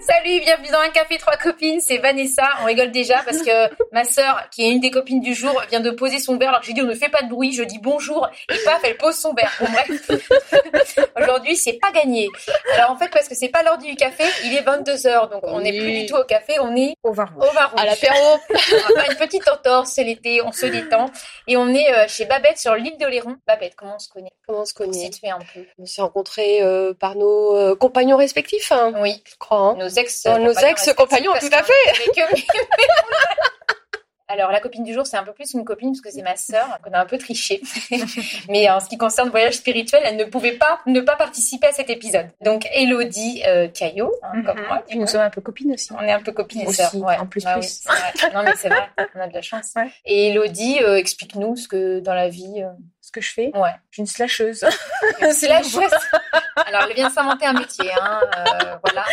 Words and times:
Salut, 0.00 0.40
bienvenue 0.40 0.68
dans 0.72 0.80
un 0.80 0.88
café 0.88 1.18
trois 1.18 1.36
copines, 1.36 1.80
c'est 1.80 1.98
Vanessa. 1.98 2.42
On 2.62 2.64
rigole 2.64 2.90
déjà 2.90 3.22
parce 3.22 3.42
que 3.42 3.68
ma 3.92 4.04
sœur, 4.04 4.48
qui 4.50 4.64
est 4.64 4.70
une 4.70 4.80
des 4.80 4.90
copines 4.90 5.20
du 5.20 5.34
jour, 5.34 5.62
vient 5.70 5.80
de 5.80 5.90
poser 5.90 6.18
son 6.18 6.38
verre 6.38 6.48
alors 6.48 6.60
que 6.62 6.66
j'ai 6.66 6.72
dit 6.72 6.80
on 6.82 6.86
ne 6.86 6.94
fait 6.94 7.10
pas 7.10 7.22
de 7.22 7.28
bruit, 7.28 7.52
je 7.52 7.62
dis 7.62 7.78
bonjour 7.78 8.28
et 8.50 8.56
paf, 8.64 8.80
elle 8.82 8.96
pose 8.96 9.14
son 9.14 9.34
verre. 9.34 9.52
Bon 9.60 9.66
bref, 9.70 10.10
aujourd'hui 11.16 11.54
c'est 11.54 11.74
pas 11.74 11.92
gagné. 11.92 12.28
Alors 12.76 12.90
en 12.92 12.96
fait 12.96 13.08
parce 13.10 13.28
que 13.28 13.34
c'est 13.34 13.50
pas 13.50 13.62
l'heure 13.62 13.76
du 13.78 13.94
café, 13.94 14.24
il 14.44 14.54
est 14.56 14.62
22h 14.62 15.30
donc 15.30 15.42
on 15.44 15.60
n'est 15.60 15.78
plus 15.78 15.92
du 16.00 16.06
tout 16.06 16.16
au 16.16 16.24
café, 16.24 16.54
on 16.60 16.74
est 16.76 16.94
au 17.02 17.12
vin 17.12 17.28
au 17.36 17.52
vin 17.52 17.70
À 17.76 17.84
l'apéro. 17.84 18.14
on 18.48 18.54
va 18.54 18.58
faire 19.02 19.10
une 19.10 19.16
petite 19.18 19.48
entorse, 19.48 19.90
c'est 19.90 20.04
l'été, 20.04 20.40
on 20.42 20.52
se 20.52 20.66
détend 20.66 21.06
et 21.46 21.56
on 21.58 21.68
est 21.74 21.92
euh, 21.92 22.06
chez 22.08 22.24
Babette 22.24 22.58
sur 22.58 22.74
l'île 22.74 22.96
d'Oléron. 22.98 23.36
Babette, 23.46 23.74
comment 23.76 23.96
on 23.96 23.98
se 23.98 24.08
connaît? 24.08 24.32
Comment 24.46 24.62
on 24.62 24.64
se 24.66 24.74
connaît? 24.74 24.92
Situé 24.98 25.28
un 25.28 25.38
peu? 25.38 25.60
On 25.78 25.84
s'est 25.86 26.00
rencontrés 26.02 26.62
euh, 26.62 26.94
par 26.94 27.14
nos 27.16 27.54
euh, 27.56 27.76
compagnons 27.76 28.16
respectifs, 28.16 28.72
hein, 28.72 28.92
Oui, 28.98 29.22
je 29.30 29.34
crois. 29.38 29.58
hein. 29.58 29.76
nos 29.78 29.89
ex 29.98 30.22
Dans 30.24 30.38
nos 30.38 30.52
ex-compagnons, 30.52 31.32
tout 31.40 31.50
à 31.52 31.62
fait. 31.62 31.72
Alors 34.32 34.52
la 34.52 34.60
copine 34.60 34.84
du 34.84 34.94
jour, 34.94 35.04
c'est 35.08 35.16
un 35.16 35.24
peu 35.24 35.32
plus 35.32 35.54
une 35.54 35.64
copine 35.64 35.90
parce 35.90 36.02
que 36.02 36.10
c'est 36.12 36.22
ma 36.22 36.36
sœur, 36.36 36.78
qu'on 36.84 36.92
a 36.92 37.00
un 37.00 37.04
peu 37.04 37.18
triché. 37.18 37.60
Mais 38.48 38.70
en 38.70 38.78
ce 38.78 38.88
qui 38.88 38.96
concerne 38.96 39.26
le 39.26 39.32
voyage 39.32 39.54
spirituel, 39.54 40.02
elle 40.04 40.14
ne 40.16 40.22
pouvait 40.24 40.52
pas 40.52 40.78
ne 40.86 41.00
pas 41.00 41.16
participer 41.16 41.66
à 41.66 41.72
cet 41.72 41.90
épisode. 41.90 42.28
Donc 42.40 42.64
Elodie 42.72 43.42
euh, 43.48 43.66
Caillot, 43.66 44.14
hein, 44.22 44.40
comme 44.46 44.60
moi, 44.68 44.84
du 44.88 44.98
Nous 44.98 45.08
sommes 45.08 45.22
un 45.22 45.30
peu 45.30 45.40
copines 45.40 45.72
aussi. 45.72 45.92
on 45.98 46.02
est 46.02 46.12
un 46.12 46.20
peu 46.22 46.30
copines 46.30 46.60
et 46.60 46.66
Aussi, 46.68 46.76
sœurs. 46.76 46.94
Ouais. 46.94 47.16
en 47.16 47.26
plus, 47.26 47.42
Bah 47.42 47.54
plus. 47.54 47.62
oui, 47.62 47.68
c'est 47.68 47.88
vrai. 48.28 48.32
Non 48.32 48.44
mais 48.44 48.52
c'est 48.56 48.68
vrai, 48.68 48.88
on 49.16 49.20
a 49.20 49.26
de 49.26 49.34
la 49.34 49.42
chance. 49.42 49.72
Ouais. 49.74 49.90
Et 50.04 50.28
Elodie, 50.28 50.78
euh, 50.80 50.94
explique-nous 50.96 51.56
ce 51.56 51.66
que 51.66 51.98
dans 51.98 52.14
la 52.14 52.28
vie. 52.28 52.62
euh, 52.62 52.68
Ce 53.00 53.10
que 53.10 53.20
je 53.20 53.32
fais, 53.32 53.50
Ouais. 53.56 53.70
je 53.90 53.94
suis 53.96 54.02
une 54.02 54.06
slasheuse. 54.06 54.64
C'est 55.32 55.48
la 55.48 55.64
chose. 55.64 55.90
Alors 56.54 56.82
elle 56.88 56.94
vient 56.94 57.08
de 57.08 57.12
s'inventer 57.12 57.46
un 57.46 57.54
métier, 57.54 57.90
hein. 58.00 58.20
euh, 58.38 58.76
voilà. 58.84 59.04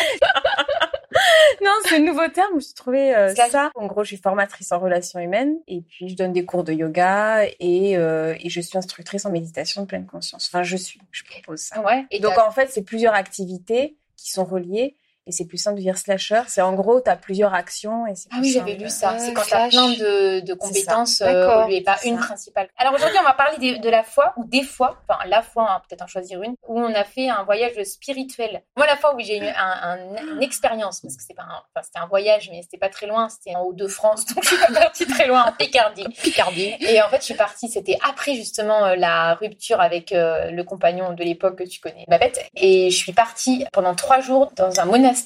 Non, 1.63 1.71
c'est 1.85 1.95
un 1.95 1.99
nouveau 1.99 2.27
terme. 2.27 2.49
Je 2.51 2.55
me 2.55 2.59
suis 2.61 2.73
trouvé 2.73 3.15
euh, 3.15 3.33
ça. 3.33 3.71
En 3.75 3.87
gros, 3.87 4.03
je 4.03 4.09
suis 4.09 4.17
formatrice 4.17 4.71
en 4.71 4.79
relations 4.79 5.19
humaines 5.19 5.57
et 5.67 5.81
puis 5.81 6.09
je 6.09 6.15
donne 6.15 6.33
des 6.33 6.45
cours 6.45 6.63
de 6.63 6.73
yoga 6.73 7.45
et, 7.59 7.97
euh, 7.97 8.35
et 8.39 8.49
je 8.49 8.61
suis 8.61 8.77
instructrice 8.77 9.25
en 9.25 9.31
méditation 9.31 9.81
de 9.81 9.87
pleine 9.87 10.05
conscience. 10.05 10.49
Enfin, 10.51 10.63
je 10.63 10.77
suis. 10.77 10.99
Je 11.11 11.23
propose 11.23 11.61
ça. 11.61 11.81
Ouais. 11.81 12.05
Et 12.11 12.19
Donc 12.19 12.37
en 12.37 12.51
fait, 12.51 12.69
c'est 12.71 12.83
plusieurs 12.83 13.13
activités 13.13 13.97
qui 14.15 14.31
sont 14.31 14.45
reliées 14.45 14.95
et 15.27 15.31
c'est 15.31 15.45
plus 15.45 15.57
simple 15.57 15.77
de 15.77 15.81
dire 15.81 15.97
slasher. 15.97 16.41
C'est 16.47 16.61
en 16.61 16.73
gros, 16.73 17.01
tu 17.01 17.09
as 17.09 17.15
plusieurs 17.17 17.53
actions 17.53 18.07
et 18.07 18.13
Ah 18.31 18.37
plus 18.37 18.41
oui, 18.41 18.51
j'avais 18.53 18.73
lu 18.75 18.89
ça. 18.89 19.11
Ah, 19.15 19.19
c'est 19.19 19.33
quand 19.33 19.41
t'as 19.41 19.69
slash. 19.69 19.71
plein 19.73 19.89
de, 19.89 20.39
de 20.39 20.53
compétences 20.53 21.21
euh, 21.21 21.25
D'accord, 21.25 21.65
au 21.65 21.67
lieu 21.69 21.75
et 21.75 21.81
pas 21.81 21.97
une 22.05 22.17
ça. 22.17 22.25
principale. 22.25 22.69
Alors 22.77 22.93
aujourd'hui, 22.93 23.17
on 23.19 23.23
va 23.23 23.33
parler 23.33 23.77
de 23.77 23.89
la 23.89 24.03
foi 24.03 24.33
ou 24.37 24.45
des 24.45 24.63
fois, 24.63 24.97
enfin 25.07 25.19
la 25.27 25.41
foi, 25.41 25.67
hein, 25.69 25.81
peut-être 25.87 26.01
en 26.01 26.07
choisir 26.07 26.41
une, 26.41 26.55
où 26.67 26.79
on 26.79 26.93
a 26.93 27.03
fait 27.03 27.29
un 27.29 27.43
voyage 27.43 27.81
spirituel. 27.83 28.63
Moi, 28.77 28.85
la 28.87 28.95
fois 28.95 29.13
où 29.15 29.19
j'ai 29.19 29.37
eu 29.37 29.45
un, 29.45 29.53
un- 29.83 30.35
une 30.35 30.41
expérience, 30.43 31.01
parce 31.01 31.15
que 31.17 31.23
c'est 31.27 31.33
pas, 31.33 31.43
un- 31.43 31.61
enfin 31.75 31.83
c'était 31.83 31.99
un 31.99 32.07
voyage, 32.07 32.49
mais 32.51 32.61
c'était 32.61 32.77
pas 32.77 32.89
très 32.89 33.07
loin, 33.07 33.27
c'était 33.29 33.55
en 33.55 33.61
Haut-de-France, 33.63 34.25
donc 34.33 34.43
je 34.43 34.49
suis 34.49 34.57
pas 34.57 34.71
partie 34.79 35.05
très 35.07 35.27
loin 35.27 35.45
en 35.45 35.51
Picardie. 35.51 36.05
Picardie. 36.23 36.75
Et 36.79 37.01
en 37.01 37.09
fait, 37.09 37.17
je 37.17 37.25
suis 37.25 37.33
partie, 37.33 37.67
c'était 37.69 37.97
après 38.07 38.35
justement 38.35 38.85
euh, 38.85 38.95
la 38.95 39.33
rupture 39.35 39.81
avec 39.81 40.11
euh, 40.11 40.51
le 40.51 40.63
compagnon 40.63 41.13
de 41.13 41.23
l'époque 41.23 41.57
que 41.57 41.63
tu 41.63 41.79
connais, 41.81 42.05
Babette. 42.07 42.39
Et 42.55 42.89
je 42.91 42.97
suis 42.97 43.13
partie 43.13 43.65
pendant 43.73 43.95
trois 43.95 44.21
jours 44.21 44.51
dans 44.55 44.79
un 44.79 44.85
monastère 44.85 45.16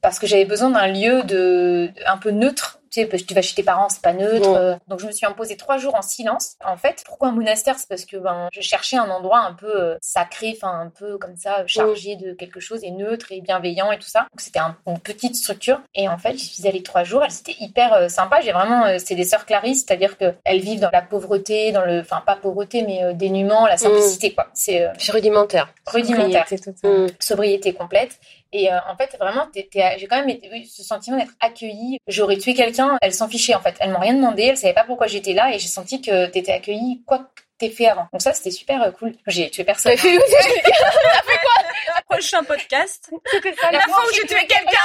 parce 0.00 0.18
que 0.18 0.26
j'avais 0.26 0.44
besoin 0.44 0.70
d'un 0.70 0.86
lieu 0.86 1.22
de, 1.22 1.90
un 2.06 2.16
peu 2.18 2.30
neutre. 2.30 2.74
Tu 2.90 3.02
sais, 3.02 3.06
parce 3.06 3.22
que 3.22 3.28
tu 3.28 3.34
vas 3.34 3.42
chez 3.42 3.54
tes 3.54 3.62
parents, 3.62 3.90
c'est 3.90 4.00
pas 4.00 4.14
neutre. 4.14 4.48
Euh, 4.48 4.74
Donc 4.88 5.00
je 5.00 5.06
me 5.06 5.12
suis 5.12 5.26
imposée 5.26 5.58
trois 5.58 5.76
jours 5.76 5.94
en 5.94 6.00
silence. 6.00 6.54
En 6.64 6.78
fait, 6.78 7.02
pourquoi 7.04 7.28
un 7.28 7.32
monastère? 7.32 7.78
C'est 7.78 7.86
parce 7.86 8.06
que 8.06 8.16
ben, 8.16 8.48
je 8.50 8.62
cherchais 8.62 8.96
un 8.96 9.10
endroit 9.10 9.40
un 9.40 9.52
peu 9.52 9.66
euh, 9.78 9.98
sacré, 10.00 10.54
enfin 10.56 10.80
un 10.86 10.88
peu 10.88 11.18
comme 11.18 11.36
ça, 11.36 11.64
chargé 11.66 12.16
de 12.16 12.32
quelque 12.32 12.60
chose 12.60 12.82
et 12.84 12.90
neutre 12.90 13.26
et 13.30 13.42
bienveillant 13.42 13.92
et 13.92 13.98
tout 13.98 14.08
ça. 14.08 14.20
Donc 14.20 14.40
c'était 14.40 14.60
un- 14.60 14.74
une 14.86 14.98
petite 15.00 15.36
structure. 15.36 15.82
Et 15.94 16.08
en 16.08 16.16
fait, 16.16 16.32
j'y 16.38 16.46
suis 16.46 16.66
allée 16.66 16.82
trois 16.82 17.04
jours. 17.04 17.22
Étaient 17.24 17.56
hyper 17.60 17.92
euh, 17.92 18.08
sympas. 18.08 18.40
J'ai 18.40 18.52
vraiment, 18.52 18.86
euh, 18.86 18.96
c'est 18.98 19.14
des 19.14 19.24
sœurs 19.24 19.44
Clarisse, 19.44 19.84
c'est-à-dire 19.86 20.16
que 20.16 20.32
elles 20.46 20.60
vivent 20.60 20.80
dans 20.80 20.90
la 20.90 21.02
pauvreté, 21.02 21.72
dans 21.72 21.84
le, 21.84 22.00
enfin 22.00 22.22
pas 22.24 22.36
pauvreté, 22.36 22.84
mais 22.84 23.04
euh, 23.04 23.12
dénuement, 23.12 23.66
la 23.66 23.76
simplicité 23.76 24.32
quoi. 24.32 24.46
C'est 24.54 24.88
rudimentaire. 25.10 25.68
rudimentaire 25.86 26.48
Sobriété 26.48 26.72
totale. 26.72 27.00
Mm. 27.02 27.06
sobriété 27.20 27.74
complète. 27.74 28.18
Et 28.52 28.72
euh, 28.72 28.78
en 28.88 28.96
fait, 28.96 29.16
vraiment, 29.18 29.46
j'ai 29.54 30.06
quand 30.08 30.24
même 30.24 30.38
eu 30.52 30.64
ce 30.64 30.82
sentiment 30.82 31.18
d'être 31.18 31.34
accueillie. 31.40 31.98
J'aurais 32.06 32.38
tué 32.38 32.54
quelqu'un, 32.54 32.96
elles 33.02 33.12
s'en 33.12 33.28
fichaient 33.28 33.54
en 33.54 33.60
fait. 33.60 33.76
Elles 33.80 33.90
m'ont 33.90 34.00
rien 34.00 34.14
demandé, 34.14 34.44
elles 34.44 34.56
savaient 34.56 34.72
pas 34.74 34.84
pourquoi 34.84 35.06
j'étais 35.06 35.34
là 35.34 35.54
et 35.54 35.58
j'ai 35.58 35.68
senti 35.68 36.00
que 36.00 36.26
t'étais 36.26 36.52
accueillie 36.52 37.02
quoi 37.06 37.18
que 37.18 37.42
t'aies 37.58 37.70
fait 37.70 37.88
avant. 37.88 38.08
Donc 38.12 38.22
ça, 38.22 38.32
c'était 38.32 38.50
super 38.50 38.82
euh, 38.82 38.90
cool. 38.92 39.14
J'ai 39.26 39.50
tué 39.50 39.64
personne. 39.64 39.92
T'as 39.96 40.02
fait 40.02 40.16
hein. 40.16 42.00
Prochain 42.08 42.42
podcast. 42.42 43.10
C'était 43.30 43.54
ça, 43.54 43.70
La 43.70 43.80
fois 43.80 44.02
où 44.08 44.14
j'ai 44.14 44.26
tué 44.26 44.46
quelqu'un. 44.46 44.78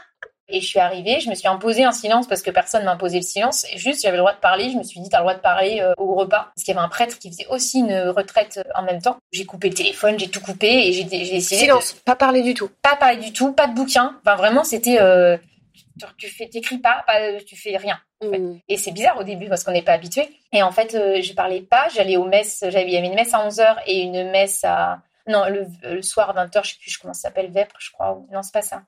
Et 0.48 0.60
je 0.60 0.66
suis 0.66 0.78
arrivée, 0.78 1.18
je 1.18 1.28
me 1.28 1.34
suis 1.34 1.48
imposée 1.48 1.82
un 1.84 1.90
silence 1.92 2.28
parce 2.28 2.40
que 2.40 2.52
personne 2.52 2.84
m'a 2.84 2.92
imposé 2.92 3.16
le 3.18 3.24
silence. 3.24 3.64
Et 3.72 3.78
juste, 3.78 4.02
j'avais 4.02 4.16
le 4.16 4.20
droit 4.20 4.32
de 4.32 4.38
parler. 4.38 4.70
Je 4.70 4.76
me 4.76 4.84
suis 4.84 5.00
dit, 5.00 5.08
t'as 5.08 5.18
le 5.18 5.22
droit 5.24 5.34
de 5.34 5.40
parler 5.40 5.80
euh, 5.80 5.92
au 5.98 6.14
repas. 6.14 6.50
Parce 6.54 6.62
qu'il 6.64 6.72
y 6.72 6.76
avait 6.76 6.84
un 6.86 6.88
prêtre 6.88 7.18
qui 7.18 7.30
faisait 7.30 7.46
aussi 7.48 7.80
une 7.80 7.92
retraite 8.10 8.58
euh, 8.64 8.70
en 8.76 8.82
même 8.82 9.02
temps. 9.02 9.16
J'ai 9.32 9.44
coupé 9.44 9.68
le 9.70 9.74
téléphone, 9.74 10.18
j'ai 10.18 10.28
tout 10.28 10.40
coupé 10.40 10.68
et 10.68 10.92
j'ai 10.92 11.02
décidé 11.04 11.36
de- 11.38 11.40
Silence. 11.42 11.94
Pas 12.04 12.14
parler 12.14 12.42
du 12.42 12.54
tout. 12.54 12.70
pas 12.82 12.94
parler 12.94 13.16
du 13.18 13.32
tout, 13.32 13.52
pas 13.52 13.66
de 13.66 13.74
bouquin. 13.74 14.16
Enfin, 14.24 14.36
vraiment, 14.36 14.62
c'était. 14.62 15.00
Euh, 15.00 15.36
tu 16.18 16.28
fais, 16.28 16.46
t'écris 16.48 16.78
pas, 16.78 17.02
pas, 17.06 17.40
tu 17.44 17.56
fais 17.56 17.76
rien. 17.76 17.98
fait. 18.22 18.38
Mm. 18.38 18.60
Et 18.68 18.76
c'est 18.76 18.92
bizarre 18.92 19.18
au 19.18 19.24
début 19.24 19.48
parce 19.48 19.64
qu'on 19.64 19.72
n'est 19.72 19.82
pas 19.82 19.94
habitué. 19.94 20.28
Et 20.52 20.62
en 20.62 20.70
fait, 20.70 20.94
euh, 20.94 21.22
je 21.22 21.32
parlais 21.32 21.60
pas. 21.62 21.88
J'allais 21.94 22.16
aux 22.16 22.24
messes. 22.24 22.60
J'avais, 22.68 22.84
il 22.86 22.92
y 22.92 22.96
avait 22.96 23.08
une 23.08 23.14
messe 23.14 23.34
à 23.34 23.46
11h 23.48 23.78
et 23.86 24.00
une 24.02 24.30
messe 24.30 24.62
à. 24.64 25.00
Non, 25.26 25.46
le, 25.48 25.66
le 25.82 26.02
soir 26.02 26.32
20h, 26.36 26.64
je 26.64 26.70
sais 26.70 26.76
plus 26.80 26.96
comment 26.98 27.12
ça 27.14 27.22
s'appelle, 27.22 27.50
Vêpres, 27.50 27.74
je 27.80 27.90
crois. 27.90 28.20
Non, 28.30 28.42
c'est 28.42 28.52
pas 28.52 28.62
ça. 28.62 28.82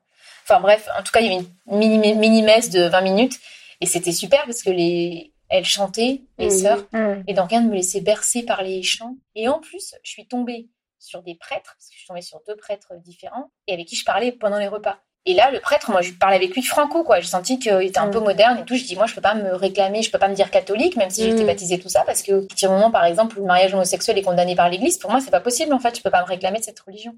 Enfin 0.50 0.60
bref, 0.60 0.88
en 0.98 1.02
tout 1.02 1.12
cas, 1.12 1.20
il 1.20 1.30
y 1.30 1.34
avait 1.34 1.44
une 1.70 1.76
mini, 1.78 2.14
mini 2.14 2.42
messe 2.42 2.70
de 2.70 2.82
20 2.88 3.00
minutes. 3.02 3.38
Et 3.80 3.86
c'était 3.86 4.12
super 4.12 4.44
parce 4.46 4.62
que 4.62 4.70
les, 4.70 5.32
elles 5.50 5.64
chantaient, 5.66 6.22
les 6.38 6.46
Mhm. 6.46 6.58
sœurs. 6.58 6.84
Mm. 6.92 7.22
Et 7.26 7.34
donc, 7.34 7.50
rien 7.50 7.60
de 7.60 7.68
me 7.68 7.74
laisser 7.74 8.00
bercer 8.00 8.42
par 8.44 8.62
les 8.62 8.82
chants. 8.82 9.16
Et 9.34 9.46
en 9.48 9.58
plus, 9.60 9.94
je 10.02 10.10
suis 10.10 10.26
tombée 10.26 10.68
sur 10.98 11.22
des 11.22 11.34
prêtres, 11.34 11.74
parce 11.76 11.88
que 11.88 11.92
je 11.94 11.98
suis 11.98 12.08
tombée 12.08 12.22
sur 12.22 12.40
deux 12.48 12.56
prêtres 12.56 12.92
différents, 13.04 13.50
et 13.66 13.74
avec 13.74 13.86
qui 13.86 13.94
je 13.94 14.04
parlais 14.04 14.32
pendant 14.32 14.58
les 14.58 14.66
repas. 14.68 14.98
Et 15.26 15.34
là, 15.34 15.50
le 15.50 15.60
prêtre, 15.60 15.90
moi, 15.90 16.00
je 16.00 16.12
parlais 16.12 16.36
avec 16.36 16.54
lui 16.54 16.62
franco, 16.62 17.04
quoi. 17.04 17.20
J'ai 17.20 17.28
senti 17.28 17.58
qu'il 17.58 17.82
était 17.82 17.98
un 17.98 18.06
Mm. 18.06 18.10
peu 18.12 18.20
moderne 18.20 18.58
et 18.60 18.64
tout. 18.64 18.74
Je 18.74 18.84
dis, 18.84 18.96
moi, 18.96 19.04
je 19.06 19.14
peux 19.14 19.20
pas 19.20 19.34
me 19.34 19.54
réclamer, 19.54 20.00
je 20.02 20.10
peux 20.10 20.18
pas 20.18 20.28
me 20.28 20.34
dire 20.34 20.50
catholique, 20.50 20.96
même 20.96 21.10
si 21.10 21.22
j'étais 21.24 21.44
Mm. 21.44 21.46
baptisée, 21.46 21.78
tout 21.78 21.90
ça, 21.90 22.02
parce 22.06 22.22
que, 22.22 22.46
du 22.54 22.68
moment, 22.68 22.90
par 22.90 23.04
exemple, 23.04 23.36
où 23.38 23.42
le 23.42 23.46
mariage 23.46 23.74
homosexuel 23.74 24.16
est 24.18 24.22
condamné 24.22 24.56
par 24.56 24.70
l'église, 24.70 24.96
pour 24.98 25.10
moi, 25.10 25.20
c'est 25.20 25.30
pas 25.30 25.40
possible, 25.40 25.72
en 25.74 25.78
fait. 25.78 25.94
Je 25.96 26.02
peux 26.02 26.10
pas 26.10 26.22
me 26.22 26.26
réclamer 26.26 26.58
de 26.58 26.64
cette 26.64 26.80
religion. 26.80 27.14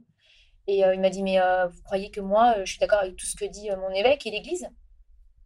Et 0.71 0.85
euh, 0.85 0.95
il 0.95 1.01
m'a 1.01 1.11
dit, 1.11 1.25
mais 1.25 1.41
euh, 1.41 1.67
vous 1.67 1.83
croyez 1.83 2.13
que 2.13 2.21
moi, 2.21 2.55
euh, 2.57 2.65
je 2.65 2.71
suis 2.71 2.79
d'accord 2.79 3.01
avec 3.01 3.17
tout 3.17 3.27
ce 3.27 3.35
que 3.35 3.45
dit 3.45 3.69
mon 3.71 3.91
évêque 3.91 4.25
et 4.25 4.31
l'église? 4.31 4.69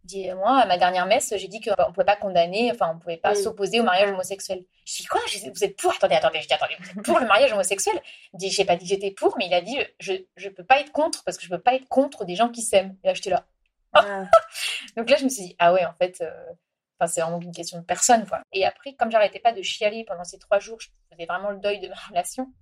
Il 0.03 0.07
dit, 0.07 0.31
moi, 0.33 0.59
à 0.59 0.67
ma 0.67 0.77
dernière 0.77 1.07
messe, 1.07 1.33
j'ai 1.35 1.47
dit 1.47 1.59
qu'on 1.61 1.71
ne 1.71 1.91
pouvait 1.91 2.05
pas 2.05 2.15
condamner, 2.15 2.71
enfin, 2.71 2.93
on 2.95 2.99
pouvait 2.99 3.17
pas 3.17 3.31
Mm. 3.31 3.35
s'opposer 3.37 3.79
au 3.79 3.83
mariage 3.83 4.11
homosexuel. 4.11 4.63
Je 4.85 4.97
dis, 4.97 5.05
quoi? 5.05 5.19
Je 5.27 5.49
Vous 5.49 5.63
êtes 5.63 5.75
pour? 5.77 5.91
Attendez, 5.91 6.13
attendez, 6.13 6.41
je 6.41 6.47
dis, 6.47 6.53
attendez, 6.53 6.75
vous 6.79 6.89
êtes 6.91 7.01
pour 7.03 7.19
le 7.19 7.25
mariage 7.25 7.51
homosexuel? 7.53 7.99
Il 8.33 8.37
dit, 8.37 8.51
j'ai 8.51 8.65
pas 8.65 8.75
dit 8.75 8.85
que 8.85 8.89
j'étais 8.89 9.09
pour, 9.09 9.35
mais 9.39 9.47
il 9.47 9.53
a 9.55 9.61
dit, 9.61 9.79
je, 9.99 10.13
je 10.37 10.49
peux 10.49 10.63
pas 10.63 10.79
être 10.79 10.91
contre, 10.91 11.23
parce 11.23 11.37
que 11.37 11.43
je 11.43 11.49
peux 11.49 11.57
pas 11.59 11.73
être 11.73 11.87
contre 11.87 12.23
des 12.23 12.35
gens 12.35 12.49
qui 12.49 12.61
s'aiment. 12.61 12.95
Et 13.03 13.07
là, 13.07 13.13
j'étais 13.15 13.31
là. 13.31 13.47
Ah. 13.93 14.25
Donc 14.95 15.09
là, 15.09 15.17
je 15.17 15.23
me 15.23 15.29
suis 15.29 15.45
dit, 15.45 15.55
ah 15.57 15.73
ouais, 15.73 15.83
en 15.85 15.93
fait, 15.95 16.21
euh, 16.21 17.07
c'est 17.07 17.21
vraiment 17.21 17.39
une 17.41 17.51
question 17.51 17.79
de 17.79 17.83
personne, 17.83 18.27
quoi. 18.27 18.41
Et 18.53 18.63
après, 18.63 18.93
comme 18.93 19.09
j'arrêtais 19.09 19.39
pas 19.39 19.53
de 19.53 19.63
chialer 19.63 20.03
pendant 20.03 20.23
ces 20.23 20.37
trois 20.37 20.59
jours, 20.59 20.79
je 20.79 20.89
faisais 21.11 21.25
vraiment 21.25 21.49
le 21.49 21.57
deuil 21.57 21.79
de 21.79 21.87
ma 21.87 21.95
relation. 22.09 22.53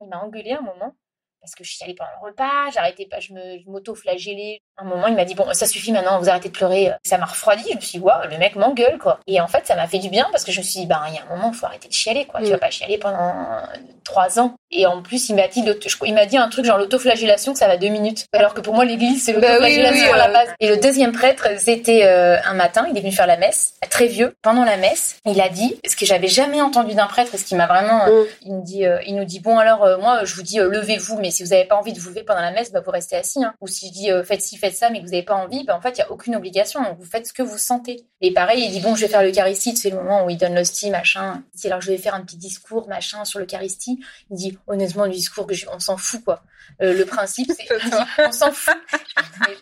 Il 0.00 0.08
m'a 0.08 0.18
engueulé 0.22 0.52
un 0.52 0.60
moment 0.60 0.94
parce 1.46 1.54
que 1.54 1.62
je 1.64 1.70
chialais 1.70 1.94
pendant 1.94 2.10
le 2.20 2.26
repas, 2.28 2.70
j'arrêtais 2.74 3.06
pas, 3.06 3.20
je 3.20 3.32
m'auto-flagellais. 3.66 4.60
Un 4.78 4.84
moment, 4.84 5.06
il 5.06 5.14
m'a 5.14 5.24
dit 5.24 5.34
bon, 5.34 5.46
ça 5.52 5.66
suffit 5.66 5.92
maintenant, 5.92 6.18
vous 6.18 6.28
arrêtez 6.28 6.48
de 6.48 6.54
pleurer. 6.54 6.90
Ça 7.04 7.18
m'a 7.18 7.24
refroidi. 7.26 7.64
Je 7.70 7.76
me 7.76 7.80
suis 7.80 7.98
dit 7.98 8.04
waouh, 8.04 8.28
le 8.28 8.36
mec 8.38 8.56
m'engueule 8.56 8.98
quoi. 8.98 9.20
Et 9.26 9.40
en 9.40 9.46
fait, 9.48 9.66
ça 9.66 9.76
m'a 9.76 9.86
fait 9.86 9.98
du 9.98 10.08
bien 10.08 10.26
parce 10.32 10.44
que 10.44 10.52
je 10.52 10.58
me 10.58 10.64
suis 10.64 10.80
dit 10.80 10.86
ben 10.86 11.02
il 11.08 11.14
y 11.14 11.18
a 11.18 11.22
un 11.22 11.36
moment, 11.36 11.50
il 11.52 11.56
faut 11.56 11.66
arrêter 11.66 11.88
de 11.88 11.92
chialer 11.92 12.26
quoi. 12.26 12.40
Tu 12.40 12.46
Mm. 12.48 12.50
vas 12.50 12.58
pas 12.58 12.70
chialer 12.70 12.98
pendant 12.98 13.30
euh, 13.30 13.60
trois 14.04 14.38
ans. 14.40 14.54
Et 14.70 14.86
en 14.86 15.02
plus, 15.02 15.28
il 15.28 15.36
m'a 15.36 15.48
dit 15.48 15.64
il 16.04 16.14
m'a 16.14 16.26
dit 16.26 16.36
un 16.36 16.48
truc 16.48 16.64
genre 16.64 16.78
l'autoflagellation 16.78 17.52
que 17.52 17.58
ça 17.58 17.66
va 17.68 17.76
deux 17.76 17.88
minutes. 17.88 18.26
Alors 18.32 18.54
que 18.54 18.60
pour 18.60 18.74
moi, 18.74 18.84
l'église 18.84 19.24
c'est 19.24 19.32
Bah 19.32 19.40
oui, 19.40 19.46
l'autoflagellation 19.48 20.06
oui, 20.06 20.12
à 20.12 20.16
la 20.16 20.28
euh, 20.28 20.32
base. 20.32 20.48
Et 20.60 20.68
le 20.68 20.76
deuxième 20.76 21.12
prêtre, 21.12 21.48
c'était 21.58 22.04
euh, 22.04 22.36
un 22.44 22.54
matin, 22.54 22.86
il 22.90 22.96
est 22.96 23.00
venu 23.00 23.12
faire 23.12 23.26
la 23.26 23.36
messe, 23.36 23.74
très 23.90 24.06
vieux. 24.06 24.34
Pendant 24.42 24.64
la 24.64 24.76
messe, 24.76 25.16
il 25.24 25.40
a 25.40 25.48
dit 25.48 25.76
ce 25.86 25.96
que 25.96 26.06
j'avais 26.06 26.28
jamais 26.28 26.60
entendu 26.60 26.94
d'un 26.94 27.06
prêtre 27.06 27.34
et 27.34 27.38
ce 27.38 27.44
qui 27.44 27.54
m'a 27.54 27.66
vraiment 27.66 28.06
Mm. 28.06 28.26
il 28.42 28.54
me 28.54 28.62
dit, 28.62 28.86
euh, 28.86 28.98
il 29.06 29.14
nous 29.16 29.24
dit 29.24 29.40
bon 29.40 29.58
alors 29.58 29.84
euh, 29.84 29.98
moi 29.98 30.24
je 30.24 30.34
vous 30.34 30.42
dis 30.42 30.60
euh, 30.60 30.68
levez-vous, 30.68 31.18
mais 31.18 31.30
si 31.30 31.42
vous 31.42 31.50
n'avez 31.50 31.64
pas 31.64 31.76
envie 31.76 31.92
de 31.92 32.00
vous 32.00 32.08
lever 32.08 32.22
pendant 32.22 32.40
la 32.40 32.50
messe, 32.50 32.72
bah, 32.72 32.80
vous 32.84 32.90
restez 32.90 33.16
assis. 33.16 33.42
Hein. 33.42 33.54
Ou 33.60 33.66
si 33.66 33.88
je 33.88 33.92
dis 33.92 34.10
euh, 34.10 34.22
faites 34.22 34.42
ci, 34.42 34.56
faites 34.56 34.74
ça, 34.74 34.90
mais 34.90 35.00
que 35.00 35.04
vous 35.04 35.10
n'avez 35.10 35.22
pas 35.22 35.34
envie, 35.34 35.64
bah, 35.64 35.76
en 35.76 35.80
fait 35.80 35.92
il 35.92 35.98
y 35.98 36.02
a 36.02 36.10
aucune 36.10 36.36
obligation. 36.36 36.82
Donc 36.82 36.98
vous 36.98 37.04
faites 37.04 37.26
ce 37.26 37.32
que 37.32 37.42
vous 37.42 37.58
sentez. 37.58 38.04
Et 38.20 38.32
pareil, 38.32 38.64
il 38.64 38.70
dit 38.70 38.80
bon 38.80 38.94
je 38.94 39.02
vais 39.02 39.08
faire 39.08 39.22
l'Eucharistie, 39.22 39.76
c'est 39.76 39.90
le 39.90 39.96
moment 39.96 40.24
où 40.24 40.30
il 40.30 40.36
donne 40.36 40.54
l'hostie 40.54 40.90
machin. 40.90 41.42
Il 41.54 41.60
dit 41.60 41.66
alors 41.66 41.80
je 41.80 41.90
vais 41.90 41.98
faire 41.98 42.14
un 42.14 42.22
petit 42.22 42.36
discours 42.36 42.88
machin 42.88 43.24
sur 43.24 43.38
l'Eucharistie. 43.38 44.00
Il 44.30 44.36
dit 44.36 44.55
honnêtement, 44.66 45.04
le 45.04 45.10
discours, 45.12 45.46
que 45.46 45.54
je- 45.54 45.66
on 45.72 45.78
s'en 45.78 45.96
fout, 45.96 46.22
quoi. 46.24 46.42
Euh, 46.82 46.92
le 46.94 47.04
principe, 47.04 47.50
c'est, 47.56 47.68
on 48.18 48.32
s'en 48.32 48.50
fout. 48.52 48.76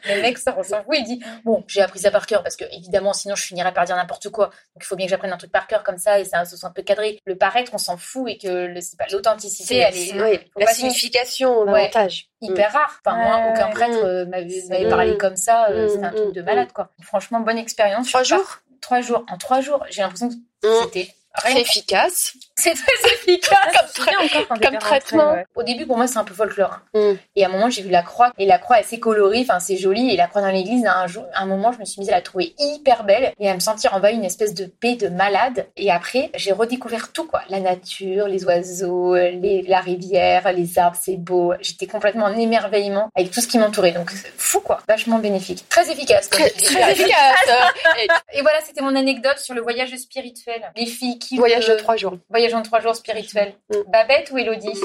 Mais 0.07 0.17
le 0.17 0.23
mec 0.23 0.39
sort, 0.39 0.55
on 0.59 0.63
s'en 0.63 0.83
fout, 0.83 0.95
il 0.99 1.05
dit, 1.05 1.23
bon, 1.45 1.63
j'ai 1.67 1.83
appris 1.83 1.99
ça 2.01 2.11
par 2.11 2.27
cœur, 2.27 2.43
parce 2.43 2.57
que, 2.57 2.65
évidemment, 2.73 3.13
sinon, 3.13 3.35
je 3.37 3.45
finirais 3.45 3.73
par 3.75 3.85
dire 3.85 3.97
n'importe 3.97 4.29
quoi. 4.31 4.47
Donc, 4.47 4.83
il 4.83 4.85
faut 4.85 4.97
bien 4.97 5.07
que 5.07 5.11
j'apprenne 5.11 5.33
un 5.33 5.37
truc 5.37 5.53
par 5.53 5.67
cœur 5.67 5.83
comme 5.83 5.99
ça, 5.99 6.19
et 6.19 6.25
ça, 6.25 6.45
ça 6.45 6.57
soit 6.57 6.69
un 6.69 6.73
peu 6.73 6.83
cadré. 6.83 7.19
Le 7.27 7.37
paraître, 7.37 7.73
on 7.75 7.79
s'en 7.79 7.97
fout, 7.97 8.31
et 8.31 8.39
que 8.39 8.67
le, 8.67 8.81
c'est 8.81 8.97
pas, 8.99 9.05
l'authenticité, 9.13 9.77
elle 9.77 9.97
est, 9.97 10.21
ouais, 10.21 10.49
la 10.57 10.67
pas 10.67 10.73
se- 10.73 10.79
signification, 10.81 11.61
Ouais. 11.61 11.73
l'avantage. 11.73 12.29
hyper 12.41 12.73
rare. 12.73 13.01
Enfin, 13.05 13.17
moi, 13.17 13.37
Ouais, 13.39 13.53
aucun 13.53 13.67
ouais. 13.69 13.73
prêtre 13.73 14.05
euh, 14.05 14.27
m'avait 14.27 14.63
m'avait 14.69 14.87
Mm. 14.87 14.91
parlé 14.91 15.17
comme 15.19 15.37
ça. 15.37 15.69
euh, 15.71 15.87
Mm, 15.87 15.89
C'était 15.89 16.05
un 16.05 16.11
mm, 16.11 16.15
truc 16.17 16.33
de 16.35 16.43
mm. 16.43 16.45
malade, 16.45 16.73
quoi. 16.75 16.91
Franchement, 17.03 17.41
bonne 17.41 17.57
expérience. 17.59 18.09
Trois 18.09 18.23
jours 18.23 18.39
pas- 18.45 18.61
Trois 18.83 19.01
jours. 19.01 19.25
En 19.31 19.39
trois 19.39 19.63
jours, 19.63 19.83
j'ai 19.89 20.03
l'impression 20.03 20.29
que 20.29 20.35
Mm. 20.35 20.83
c'était 20.85 21.15
Rien. 21.43 21.57
efficace. 21.57 22.35
C'est 22.57 22.75
très 22.75 23.13
efficace. 23.13 23.59
Encore 23.69 24.47
quand 24.49 24.61
comme 24.61 24.79
traitement. 24.79 25.33
ouais. 25.33 25.45
Au 25.55 25.63
début, 25.65 25.87
pour 25.87 25.97
moi, 25.97 26.07
c'est 26.07 26.19
un 26.19 26.25
peu 26.25 26.35
folklore. 26.35 26.79
hein. 26.95 27.13
Mm. 27.13 27.17
Et 27.37 27.45
à 27.45 27.49
un 27.49 27.51
moment, 27.51 27.69
j'ai 27.69 27.83
vu 27.83 27.91
la 27.91 28.03
croix. 28.03 28.33
Et 28.39 28.47
la 28.47 28.59
croix, 28.59 28.79
elle 28.79 28.85
s'est 28.85 29.01
colorée. 29.01 29.41
Enfin, 29.41 29.59
c'est 29.59 29.77
joli. 29.77 30.11
Et 30.13 30.17
la 30.17 30.29
croix 30.29 30.41
dans 30.41 30.49
l'église, 30.49 30.87
à 30.87 30.99
un, 31.01 31.07
jour, 31.09 31.25
à 31.35 31.43
un 31.43 31.47
moment, 31.47 31.73
je 31.73 31.79
me 31.81 31.85
suis 31.85 32.01
mise 32.01 32.11
à 32.11 32.13
la 32.13 32.21
trouver 32.23 32.55
hyper 32.59 33.03
belle 33.05 33.33
et 33.41 33.51
à 33.51 33.55
me 33.55 33.61
sentir 33.61 33.93
envahie 33.95 34.15
une 34.15 34.25
espèce 34.25 34.55
de 34.55 34.67
paix 34.67 34.95
de 34.95 35.09
malade. 35.09 35.67
Et 35.77 35.91
après, 35.91 36.31
j'ai 36.37 36.53
redécouvert 36.53 37.13
tout, 37.13 37.27
quoi. 37.27 37.43
La 37.49 37.59
nature, 37.61 38.29
les 38.29 38.45
oiseaux, 38.45 39.17
les, 39.17 39.63
la 39.63 39.81
rivière, 39.81 40.53
les 40.53 40.79
arbres, 40.79 40.97
c'est 41.01 41.17
beau. 41.17 41.55
J'étais 41.61 41.87
complètement 41.89 42.27
en 42.27 42.37
émerveillement 42.37 43.11
avec 43.17 43.33
tout 43.33 43.41
ce 43.41 43.49
qui 43.49 43.59
m'entourait. 43.59 43.93
Donc, 43.93 44.11
c'est 44.11 44.33
fou, 44.37 44.61
quoi. 44.61 44.81
Vachement 44.89 45.19
bénéfique. 45.19 45.69
Très 45.69 45.91
efficace. 45.91 46.31
Très, 46.31 46.47
efficace. 46.47 47.49
Et 48.33 48.43
voilà, 48.43 48.59
c'était 48.65 48.81
mon 48.83 48.95
anecdote 48.95 49.39
sur 49.39 49.55
le 49.55 49.61
voyage 49.61 49.95
spirituel. 49.97 50.63
Les 50.77 50.87
filles 50.87 51.19
qui 51.29 51.37
Voyage 51.37 51.69
de 51.69 51.75
trois 51.75 51.97
jours. 51.97 52.19
Voyage 52.31 52.55
en 52.55 52.63
trois 52.63 52.81
jours 52.81 52.97
spirituel. 52.97 53.55
Mm. 53.71 53.91
Babette 53.91 54.31
ou 54.33 54.39
Elodie? 54.39 54.81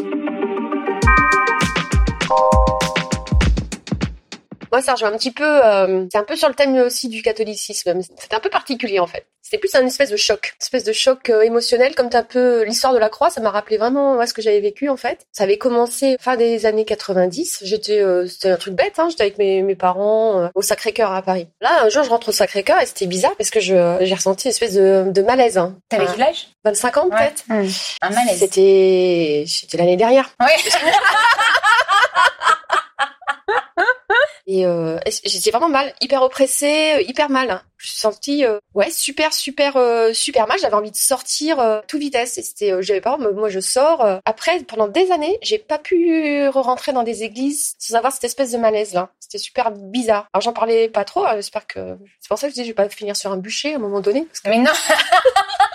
Moi, 4.72 4.82
ça 4.82 4.94
rejoint 4.94 5.12
un 5.14 5.18
petit 5.18 5.32
peu. 5.32 5.44
euh, 5.66 6.06
c'est 6.12 6.18
un 6.18 6.24
peu 6.24 6.36
sur 6.36 6.48
le 6.50 6.56
thème 6.56 6.76
aussi 6.78 7.08
du 7.10 7.22
catholicisme. 7.22 8.02
C'était 8.20 8.36
un 8.36 8.40
peu 8.40 8.50
particulier 8.50 9.00
en 9.00 9.08
fait. 9.08 9.26
C'était 9.42 9.58
plus 9.58 9.74
un 9.74 9.86
espèce 9.88 10.12
de 10.12 10.18
choc, 10.18 10.54
une 10.60 10.64
espèce 10.64 10.84
de 10.84 10.94
choc 10.94 11.28
euh, 11.32 11.42
émotionnel, 11.42 11.96
comme 11.96 12.10
un 12.14 12.22
peu 12.24 12.62
l'histoire 12.66 12.94
de 12.94 13.00
la 13.00 13.10
croix. 13.10 13.32
Ça 13.32 13.42
m'a 13.42 13.50
rappelé 13.50 13.78
vraiment 13.78 14.16
ouais, 14.18 14.28
ce 14.28 14.34
que 14.36 14.44
j'avais 14.44 14.60
vécu 14.60 14.90
en 14.90 14.98
fait. 14.98 15.26
Ça 15.32 15.44
avait 15.46 15.58
commencé 15.58 16.18
fin 16.20 16.36
des 16.38 16.68
années 16.68 16.86
90. 16.86 17.62
J'étais, 17.64 18.00
euh, 18.00 18.28
c'était 18.28 18.52
un 18.52 18.58
truc 18.58 18.76
bête. 18.76 19.00
Hein, 19.00 19.08
J'étais 19.10 19.24
avec 19.24 19.40
mes, 19.40 19.64
mes 19.64 19.76
parents 19.76 20.40
euh, 20.40 20.48
au 20.54 20.62
Sacré-Cœur 20.62 21.12
à 21.12 21.24
Paris. 21.24 21.48
Là, 21.62 21.82
un 21.84 21.90
jour, 21.90 22.04
je 22.04 22.10
rentre 22.10 22.30
au 22.30 22.32
Sacré-Cœur 22.32 22.80
et 22.80 22.86
c'était 22.86 23.08
bizarre 23.08 23.36
parce 23.38 23.50
que 23.50 23.60
je 23.60 23.98
j'ai 24.02 24.14
ressenti 24.14 24.48
une 24.48 24.52
espèce 24.52 24.74
de, 24.76 25.06
de 25.08 25.22
malaise. 25.24 25.58
Hein. 25.58 25.76
T'avais 25.90 26.06
quel 26.14 26.22
âge? 26.22 26.50
25 26.66 26.98
ans 26.98 27.08
Ouais. 27.08 27.18
peut-être. 27.18 27.44
Un 28.02 28.10
malaise. 28.12 28.38
C'était 28.40 29.46
c'était 29.48 29.78
l'année 29.78 29.98
dernière. 29.98 30.30
Ouais. 30.40 30.48
Et 34.52 34.66
euh, 34.66 34.98
j'étais 35.26 35.52
vraiment 35.52 35.70
mal, 35.70 35.94
hyper 36.02 36.24
oppressée, 36.24 36.94
euh, 36.96 37.02
hyper 37.04 37.30
mal. 37.30 37.52
hein. 37.52 37.62
Je 37.78 37.86
me 37.86 37.90
suis 37.92 38.00
sentie 38.00 38.46
euh, 38.46 38.58
ouais 38.74 38.90
super 38.90 39.32
super 39.32 39.78
euh, 39.78 40.12
super 40.12 40.48
mal. 40.48 40.58
J'avais 40.60 40.74
envie 40.74 40.90
de 40.90 40.96
sortir 40.98 41.60
euh, 41.60 41.82
tout 41.88 42.00
vitesse. 42.00 42.40
Et 42.40 42.42
c'était, 42.42 42.72
euh, 42.72 42.82
j'avais 42.82 43.00
pas, 43.00 43.16
moi 43.18 43.48
je 43.50 43.60
sors. 43.60 44.04
Après 44.26 44.60
pendant 44.62 44.88
des 44.88 45.12
années, 45.12 45.38
j'ai 45.44 45.60
pas 45.60 45.78
pu 45.78 46.48
rentrer 46.50 46.94
dans 46.94 47.04
des 47.04 47.22
églises 47.24 47.76
sans 47.78 47.94
avoir 47.94 48.12
cette 48.12 48.24
espèce 48.24 48.52
de 48.52 48.58
malaise 48.58 48.94
là. 48.94 49.10
C'était 49.20 49.38
super 49.38 49.70
bizarre. 49.70 50.26
Alors 50.34 50.42
j'en 50.42 50.54
parlais 50.54 50.90
pas 50.90 51.06
trop. 51.06 51.24
hein, 51.26 51.36
J'espère 51.36 51.68
que 51.68 51.80
c'est 52.20 52.28
pour 52.28 52.40
ça 52.40 52.48
que 52.48 52.54
je 52.54 52.56
dis 52.56 52.64
je 52.64 52.70
vais 52.70 52.74
pas 52.74 52.90
finir 52.90 53.16
sur 53.16 53.32
un 53.32 53.38
bûcher 53.38 53.74
à 53.74 53.76
un 53.76 53.80
moment 53.80 54.00
donné. 54.02 54.24
Parce 54.26 54.40
que 54.40 54.50
Mais 54.50 54.58
non 54.58 54.72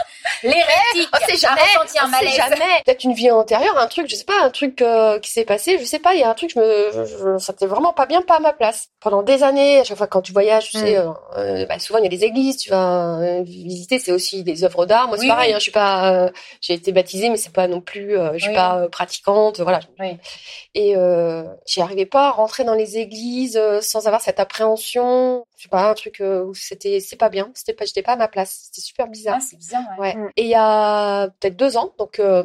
L'hérétique 0.45 1.09
on 1.13 1.17
sait 1.19 1.33
T'as 1.33 1.49
jamais, 1.49 1.61
ressenti 1.63 1.99
un 1.99 2.05
sait 2.05 2.11
malaise 2.11 2.37
jamais. 2.37 2.83
Peut-être 2.85 3.05
une 3.05 3.15
vie 3.15 3.31
antérieure, 3.31 3.77
un 3.79 3.87
truc, 3.87 4.09
je 4.09 4.15
sais 4.17 4.25
pas, 4.25 4.43
un 4.43 4.51
truc 4.51 4.83
euh, 4.83 5.19
qui 5.19 5.31
s'est 5.31 5.45
passé, 5.45 5.79
je 5.79 5.85
sais 5.85 5.99
pas, 5.99 6.15
il 6.15 6.21
y 6.21 6.23
a 6.23 6.31
un 6.31 6.35
truc, 6.35 6.51
je 6.55 6.59
me, 6.61 6.91
je, 6.93 7.19
je 7.19 7.25
me 7.25 7.39
sentais 7.39 7.67
vraiment 7.67 7.93
pas 7.93 8.07
bien, 8.07 8.23
pas 8.23 8.37
à 8.37 8.41
ma 8.41 8.53
place. 8.53 8.89
Pendant 9.01 9.23
des 9.23 9.43
années, 9.43 9.81
à 9.81 9.85
chaque 9.85 9.97
fois 9.99 10.07
quand 10.07 10.23
tu 10.23 10.33
voyages, 10.33 10.71
tu 10.71 10.77
Mm. 10.77 10.81
sais, 10.81 10.97
euh, 10.99 11.09
euh, 11.37 11.67
bah, 11.67 11.79
souvent 11.79 11.99
il 11.99 12.05
y 12.05 12.07
a 12.07 12.11
des 12.11 12.25
églises, 12.25 12.57
tu 12.59 12.71
vas 12.71 13.19
euh, 13.21 13.43
visiter, 13.43 13.99
c'est 13.99 14.13
aussi 14.13 14.43
des 14.45 14.65
œuvres 14.65 14.87
d'art. 14.87 15.09
Moi 15.09 15.17
c'est 15.17 15.23
Oui, 15.25 15.29
pareil, 15.29 15.49
oui. 15.51 15.55
hein, 15.55 15.59
je 15.59 15.63
suis 15.63 15.73
pas, 15.73 16.13
euh, 16.27 16.31
j'ai 16.61 16.75
été 16.75 16.93
baptisée, 16.93 17.31
mais 17.31 17.37
c'est 17.37 17.53
pas 17.53 17.67
non 17.69 17.81
plus, 17.81 18.17
euh, 18.19 18.33
je 18.35 18.39
suis 18.39 18.49
Oui. 18.49 18.55
pas 18.55 18.87
pratiquante, 18.91 19.61
voilà. 19.61 19.81
Oui. 19.99 20.19
Et 20.75 20.97
euh, 20.97 21.45
j'y 21.67 21.81
arrivais 21.81 22.07
pas 22.07 22.29
à 22.29 22.31
rentrer 22.31 22.65
dans 22.65 22.75
les 22.75 22.99
églises 22.99 23.57
euh, 23.57 23.81
sans 23.81 24.07
avoir 24.07 24.21
cette 24.21 24.41
appréhension. 24.41 25.45
Je 25.57 25.63
sais 25.65 25.69
pas, 25.69 25.89
un 25.91 25.95
truc 25.95 26.21
euh, 26.21 26.45
où 26.45 26.55
c'était, 26.55 26.99
c'est 27.01 27.17
pas 27.17 27.29
bien, 27.29 27.51
c'était 27.55 27.75
pas, 27.75 27.85
j'étais 27.85 28.03
pas 28.03 28.13
à 28.15 28.17
ma 28.17 28.29
place, 28.29 28.65
c'était 28.67 28.81
super 28.81 29.07
bizarre. 29.09 29.37
Ah, 29.39 29.45
c'est 29.49 29.57
bizarre, 29.57 29.83
ouais. 29.99 30.15
Ouais. 30.15 30.17
Mm. 30.17 30.31
Et 30.37 30.43
il 30.43 30.49
y 30.49 30.55
a 30.57 31.29
peut-être 31.41 31.57
deux 31.57 31.77
ans, 31.77 31.95
donc 31.99 32.19
euh, 32.19 32.43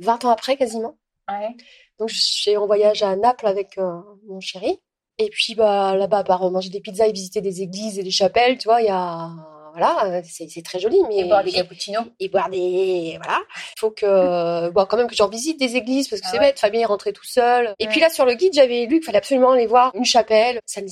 20 0.00 0.24
ans 0.24 0.30
après 0.30 0.56
quasiment. 0.56 0.96
Ouais. 1.30 1.54
Donc 1.98 2.08
j'ai 2.10 2.56
en 2.56 2.66
voyage 2.66 3.02
à 3.02 3.14
Naples 3.16 3.46
avec 3.46 3.78
euh, 3.78 4.00
mon 4.28 4.40
chéri. 4.40 4.80
Et 5.18 5.30
puis 5.30 5.54
bah 5.56 5.96
là-bas, 5.96 6.18
à 6.18 6.24
part 6.24 6.48
manger 6.50 6.70
des 6.70 6.80
pizzas 6.80 7.06
et 7.08 7.12
visiter 7.12 7.40
des 7.40 7.60
églises 7.62 7.98
et 7.98 8.02
des 8.04 8.10
chapelles, 8.12 8.56
tu 8.58 8.68
vois, 8.68 8.80
il 8.82 8.86
y 8.86 8.90
a 8.90 9.30
voilà, 9.72 10.22
c'est 10.24 10.62
très 10.62 10.78
joli, 10.80 10.96
mais 11.08 11.18
Et 11.18 11.24
boire 11.24 11.44
des 11.44 11.52
cappuccinos. 11.52 12.04
et 12.18 12.28
boire 12.28 12.48
des 12.50 13.18
voilà. 13.22 13.40
Il 13.76 13.78
faut 13.80 13.90
que 13.90 14.70
bon 14.70 14.86
quand 14.86 14.96
même 14.96 15.08
que 15.08 15.14
j'en 15.16 15.28
visite 15.28 15.58
des 15.58 15.76
églises 15.76 16.08
parce 16.08 16.20
que 16.22 16.26
Ah 16.28 16.30
c'est 16.32 16.38
ouais. 16.38 16.46
bête, 16.46 16.58
Fabien 16.60 16.80
est 16.82 16.84
rentré 16.84 17.12
tout 17.12 17.24
seul. 17.24 17.74
Et 17.78 17.84
Ouais. 17.86 17.90
puis 17.90 18.00
là 18.00 18.10
sur 18.10 18.24
le 18.24 18.34
guide, 18.34 18.54
j'avais 18.54 18.86
lu 18.86 18.96
qu'il 18.98 19.04
fallait 19.04 19.18
absolument 19.18 19.50
aller 19.52 19.66
voir 19.66 19.90
une 19.94 20.04
chapelle, 20.04 20.60
San 20.66 20.88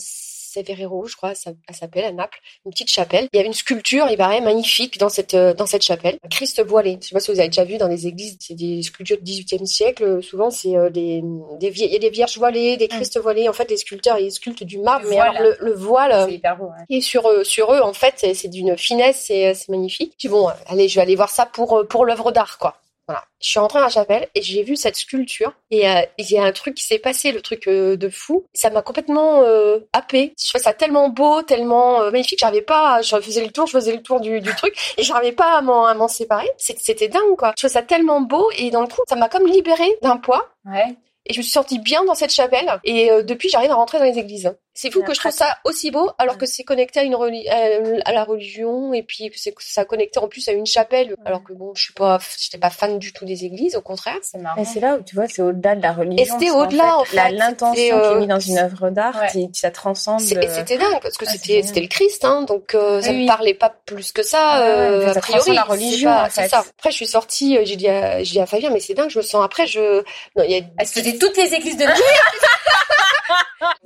Severo, 0.64 1.06
je 1.06 1.16
crois, 1.16 1.34
ça, 1.34 1.50
elle 1.68 1.74
s'appelle 1.74 2.04
à 2.04 2.12
Naples, 2.12 2.38
une 2.64 2.72
petite 2.72 2.88
chapelle. 2.90 3.28
Il 3.32 3.36
y 3.36 3.40
avait 3.40 3.48
une 3.48 3.52
sculpture, 3.54 4.06
il 4.10 4.16
paraît 4.16 4.40
magnifique 4.40 4.98
dans 4.98 5.08
cette 5.08 5.34
euh, 5.34 5.52
dans 5.54 5.66
cette 5.66 5.82
chapelle, 5.82 6.18
Christ 6.30 6.62
voilé. 6.64 6.98
Je 7.02 7.08
sais 7.08 7.14
pas 7.14 7.20
si 7.20 7.30
vous 7.32 7.38
avez 7.40 7.48
déjà 7.48 7.64
vu 7.64 7.78
dans 7.78 7.88
les 7.88 8.06
églises, 8.06 8.36
c'est 8.40 8.54
des 8.54 8.82
sculptures 8.82 9.18
du 9.20 9.24
XVIIIe 9.42 9.66
siècle. 9.66 10.22
Souvent 10.22 10.50
c'est 10.50 10.76
euh, 10.76 10.90
des 10.90 11.22
des 11.60 11.68
il 11.76 11.92
y 11.92 11.96
a 11.96 11.98
des 11.98 12.10
vierges 12.10 12.38
voilées, 12.38 12.76
des 12.76 12.88
Christ 12.88 13.18
voilés. 13.20 13.48
En 13.48 13.52
fait, 13.52 13.70
les 13.70 13.76
sculpteurs 13.76 14.18
ils 14.18 14.32
sculptent 14.32 14.64
du 14.64 14.78
marbre, 14.78 15.06
mais 15.08 15.18
alors 15.18 15.42
le, 15.42 15.56
le 15.60 15.72
voile. 15.74 16.12
euh, 16.12 16.30
hyper 16.30 16.56
beau, 16.56 16.70
et 16.88 17.00
sur 17.00 17.28
eux, 17.30 17.44
sur 17.44 17.72
eux, 17.72 17.80
en 17.80 17.92
fait, 17.92 18.14
c'est- 18.16 18.48
d'une 18.48 18.76
finesse, 18.78 19.24
c'est 19.26 19.54
c'est 19.54 19.68
magnifique. 19.68 20.12
Je 20.18 20.28
dis 20.28 20.32
bon, 20.32 20.48
euh, 20.48 20.52
allez, 20.68 20.88
je 20.88 20.94
vais 20.96 21.02
aller 21.02 21.16
voir 21.16 21.30
ça 21.30 21.44
pour 21.46 21.78
euh, 21.78 21.84
pour 21.84 22.04
l'œuvre 22.06 22.32
d'art, 22.32 22.58
quoi. 22.58 22.76
Voilà. 23.06 23.24
Je 23.40 23.50
suis 23.50 23.60
rentrée 23.60 23.78
à 23.78 23.82
la 23.82 23.88
chapelle 23.88 24.28
et 24.34 24.42
j'ai 24.42 24.62
vu 24.64 24.74
cette 24.74 24.96
sculpture 24.96 25.52
et 25.70 25.88
euh, 25.88 26.00
il 26.18 26.30
y 26.30 26.38
a 26.38 26.44
un 26.44 26.52
truc 26.52 26.74
qui 26.74 26.84
s'est 26.84 26.98
passé, 26.98 27.30
le 27.30 27.40
truc 27.40 27.68
euh, 27.68 27.96
de 27.96 28.08
fou. 28.08 28.44
Ça 28.52 28.68
m'a 28.70 28.82
complètement 28.82 29.42
euh, 29.42 29.78
happée. 29.92 30.34
Je 30.38 30.48
trouvais 30.48 30.64
ça 30.64 30.72
tellement 30.72 31.08
beau, 31.08 31.42
tellement 31.42 32.02
euh, 32.02 32.10
magnifique. 32.10 32.40
J'arrivais 32.40 32.62
pas, 32.62 33.02
je 33.02 33.16
faisais 33.20 33.44
le 33.44 33.52
tour, 33.52 33.66
je 33.66 33.72
faisais 33.72 33.92
le 33.92 34.02
tour 34.02 34.20
du, 34.20 34.40
du 34.40 34.54
truc 34.56 34.76
et 34.98 35.02
j'arrivais 35.04 35.32
pas 35.32 35.58
à 35.58 35.62
m'en 35.62 35.86
à 35.86 35.94
m'en 35.94 36.08
séparer. 36.08 36.50
C'était 36.58 37.08
dingue, 37.08 37.36
quoi. 37.38 37.50
Je 37.50 37.62
trouvais 37.62 37.72
ça 37.72 37.82
tellement 37.82 38.20
beau 38.20 38.50
et 38.58 38.70
dans 38.70 38.80
le 38.80 38.88
coup, 38.88 39.02
ça 39.08 39.16
m'a 39.16 39.28
comme 39.28 39.46
libérée 39.46 39.96
d'un 40.02 40.16
poids. 40.16 40.48
Ouais. 40.64 40.96
Et 41.26 41.32
je 41.32 41.38
me 41.38 41.42
suis 41.42 41.52
sentie 41.52 41.78
bien 41.78 42.04
dans 42.04 42.14
cette 42.14 42.32
chapelle. 42.32 42.80
Et 42.84 43.10
euh, 43.10 43.22
depuis, 43.22 43.48
j'arrive 43.48 43.70
à 43.70 43.74
rentrer 43.74 43.98
dans 43.98 44.04
les 44.04 44.18
églises. 44.18 44.52
C'est 44.78 44.90
fou 44.90 45.02
que 45.02 45.14
je 45.14 45.18
trouve 45.20 45.32
ça 45.32 45.56
aussi 45.64 45.90
beau, 45.90 46.10
alors 46.18 46.36
que 46.36 46.44
c'est 46.44 46.62
connecté 46.62 47.00
à 47.00 47.02
une 47.02 47.14
reli- 47.14 47.48
euh, 47.50 47.98
à 48.04 48.12
la 48.12 48.24
religion, 48.24 48.92
et 48.92 49.02
puis 49.02 49.30
que 49.30 49.38
c'est 49.38 49.52
que 49.52 49.62
ça 49.64 49.86
connecté 49.86 50.18
en 50.18 50.28
plus 50.28 50.46
à 50.48 50.52
une 50.52 50.66
chapelle. 50.66 51.16
Alors 51.24 51.42
que 51.42 51.54
bon, 51.54 51.72
je 51.74 51.82
suis 51.84 51.94
pas, 51.94 52.18
j'étais 52.38 52.58
pas 52.58 52.68
fan 52.68 52.98
du 52.98 53.12
tout 53.14 53.24
des 53.24 53.44
églises, 53.46 53.74
au 53.74 53.80
contraire. 53.80 54.18
C'est 54.20 54.36
marrant. 54.38 54.60
Et 54.60 54.66
c'est 54.66 54.80
là 54.80 54.96
où 54.96 55.02
tu 55.02 55.14
vois, 55.14 55.26
c'est 55.28 55.40
au-delà 55.40 55.74
de 55.76 55.82
la 55.82 55.92
religion. 55.94 56.22
Et 56.22 56.28
c'était 56.28 56.50
au-delà, 56.50 56.96
en 56.98 57.04
la- 57.14 57.24
fait. 57.24 57.30
L'intention 57.32 57.74
qui 57.74 57.88
est 57.88 57.92
euh, 57.94 58.18
mise 58.18 58.28
dans 58.28 58.38
une 58.38 58.58
œuvre 58.58 58.90
d'art, 58.90 59.16
Ouais. 59.34 59.48
ça 59.54 59.70
transcende. 59.70 60.20
C'est- 60.20 60.36
euh, 60.36 60.42
Et 60.42 60.48
c'était 60.50 60.76
dingue 60.76 61.00
parce 61.00 61.16
que 61.16 61.24
Ah, 61.26 61.32
c'était 61.32 61.62
c'était 61.62 61.80
le 61.80 61.88
Christ, 61.88 62.24
hein, 62.26 62.42
donc 62.42 62.74
euh, 62.74 63.00
ça 63.00 63.10
Oui, 63.10 63.22
me 63.22 63.26
parlait 63.26 63.54
pas 63.54 63.74
plus 63.86 64.12
que 64.12 64.22
ça. 64.22 64.58
Ouais, 64.58 64.64
euh, 64.66 65.12
ça 65.14 65.18
a 65.18 65.22
priori, 65.22 65.52
la 65.54 65.62
c'est 65.64 65.70
religion, 65.72 66.10
pas- 66.10 66.24
en 66.26 66.30
c'est 66.30 66.42
fait. 66.42 66.48
ça. 66.48 66.58
Après, 66.76 66.90
je 66.90 66.96
suis 66.96 67.06
sortie, 67.06 67.56
euh, 67.56 67.62
j'ai 67.64 67.76
dit, 67.76 67.88
à, 67.88 68.22
j'ai 68.22 68.32
dit 68.32 68.40
à 68.40 68.46
Fabien, 68.46 68.68
mais 68.70 68.80
c'est 68.80 68.92
dingue, 68.94 69.08
je 69.08 69.18
me 69.18 69.22
sens 69.24 69.42
après, 69.42 69.66
je, 69.66 70.02
non, 70.36 70.44
il 70.44 70.50
y 70.50 70.54
a 70.56 70.60
Elle 70.78 71.18
toutes 71.18 71.36
les 71.38 71.54
églises 71.54 71.78
de 71.78 71.84
Naples. 71.84 71.98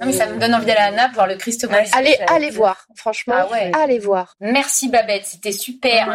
non, 0.00 0.07
mais 0.07 0.12
ça 0.12 0.26
me 0.26 0.38
donne 0.38 0.54
envie 0.54 0.66
d'aller 0.66 0.80
à 0.80 0.90
Naples 0.90 1.14
voir 1.14 1.26
le 1.26 1.37
Christ 1.37 1.66
Ouais, 1.71 1.87
allez, 1.92 2.19
allez 2.28 2.50
voir, 2.50 2.87
franchement, 2.97 3.35
Ah 3.37 3.47
ouais. 3.50 3.71
allez 3.75 3.99
voir. 3.99 4.35
Merci 4.40 4.88
Babette, 4.88 5.26
c'était 5.26 5.52
super. 5.52 6.09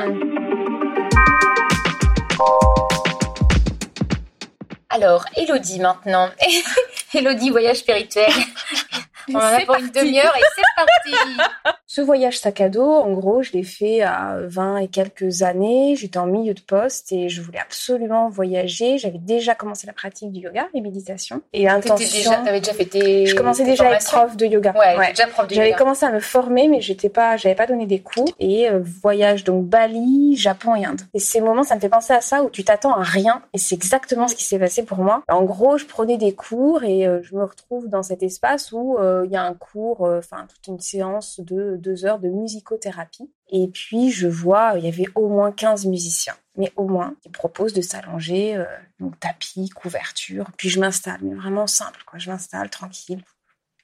Alors, 4.90 5.26
Elodie 5.36 5.80
maintenant. 5.80 6.30
Elodie, 7.14 7.50
voyage 7.50 7.78
spirituel. 7.78 8.32
On 9.34 9.38
en 9.38 9.40
a 9.40 9.60
pour 9.66 9.76
une 9.76 9.90
demi-heure 9.90 10.34
et 10.38 10.42
c'est 10.56 10.62
parti. 10.76 11.38
Ce 11.88 12.02
voyage 12.02 12.40
sac 12.40 12.60
à 12.62 12.68
dos, 12.70 12.84
en 12.92 13.12
gros, 13.14 13.42
je 13.42 13.52
l'ai 13.54 13.64
fait 13.64 14.02
à 14.02 14.38
20 14.42 14.78
et 14.78 14.88
quelques 14.88 15.44
années. 15.44 15.96
J'étais 15.96 16.18
en 16.18 16.26
milieu 16.26 16.54
de 16.54 16.60
poste 16.60 17.12
et 17.14 17.30
je 17.30 17.42
voulais 17.42 17.60
absolument 17.60 18.28
voyager. 18.28 18.98
J'avais 18.98 19.18
déjà 19.20 19.56
commencé 19.56 19.88
la 19.88 19.94
pratique 19.94 20.32
du 20.32 20.42
yoga, 20.42 20.68
les 20.74 20.82
méditations. 20.82 21.42
Et 21.54 21.60
T'étais 21.60 21.70
l'intention. 21.74 22.18
déjà, 22.18 22.36
t'avais 22.44 22.60
déjà 22.60 22.74
fait 22.74 22.86
tes. 22.86 23.26
Je 23.28 23.36
commençais 23.36 23.64
tes 23.64 23.72
déjà 23.72 23.88
à 23.88 23.94
être 23.94 24.06
prof 24.12 24.36
de 24.36 24.46
yoga. 24.46 24.74
Ouais, 24.78 24.98
Ouais. 24.98 25.10
déjà 25.12 25.28
prof 25.28 25.48
de 25.48 25.54
J'avais 25.54 25.70
yoga. 25.70 25.78
commencé 25.78 26.06
à 26.06 26.12
me 26.12 26.20
former, 26.20 26.68
mais 26.68 26.82
j'étais 26.82 27.10
pas, 27.10 27.38
j'avais 27.38 27.56
pas 27.56 27.68
donné 27.68 27.86
des 27.86 28.00
cours. 28.00 28.28
Et 28.40 28.68
euh, 28.70 28.82
voyage 29.02 29.44
donc 29.44 29.66
Bali, 29.66 30.36
Japon 30.36 30.76
et 30.76 30.86
Inde. 30.86 31.02
Et 31.14 31.20
ces 31.20 31.40
moments, 31.40 31.64
ça 31.64 31.76
me 31.76 31.80
fait 31.80 31.88
penser 31.90 32.14
à 32.14 32.22
ça 32.22 32.44
où 32.44 32.50
tu 32.50 32.64
t'attends 32.66 32.94
à 32.96 33.04
rien. 33.04 33.42
Et 33.54 33.58
c'est 33.58 33.76
exactement 33.76 34.28
ce 34.28 34.36
qui 34.36 34.44
s'est 34.44 34.60
passé 34.60 34.84
pour 34.84 34.98
moi. 34.98 35.24
En 35.30 35.44
gros, 35.44 35.78
je 35.78 35.86
prenais 35.86 36.18
des 36.18 36.34
cours 36.34 36.84
et 36.84 37.08
euh, 37.08 37.20
je 37.24 37.36
me 37.36 37.44
retrouve 37.44 37.88
dans 37.88 38.04
cet 38.04 38.22
espace 38.24 38.72
où 38.74 38.98
euh, 38.98 39.15
il 39.24 39.32
y 39.32 39.36
a 39.36 39.44
un 39.44 39.54
cours, 39.54 40.06
euh, 40.06 40.20
enfin 40.20 40.48
toute 40.48 40.68
une 40.68 40.80
séance 40.80 41.40
de 41.40 41.78
deux 41.78 42.06
heures 42.06 42.20
de 42.20 42.28
musicothérapie. 42.28 43.32
Et 43.50 43.68
puis 43.68 44.12
je 44.12 44.28
vois, 44.28 44.74
il 44.78 44.86
y 44.86 44.88
avait 44.88 45.08
au 45.16 45.30
moins 45.30 45.52
15 45.52 45.86
musiciens. 45.86 46.36
mais 46.58 46.72
au 46.78 46.88
moins, 46.88 47.16
ils 47.26 47.32
proposent 47.32 47.74
de 47.74 47.82
s'allonger, 47.82 48.56
euh, 48.56 48.66
donc 49.00 49.20
tapis, 49.20 49.70
couverture, 49.70 50.52
puis 50.58 50.70
je 50.70 50.80
m'installe, 50.80 51.20
mais 51.22 51.36
vraiment 51.36 51.68
simple, 51.68 52.02
quoi. 52.06 52.18
Je 52.18 52.32
m'installe 52.32 52.70
tranquille, 52.70 53.22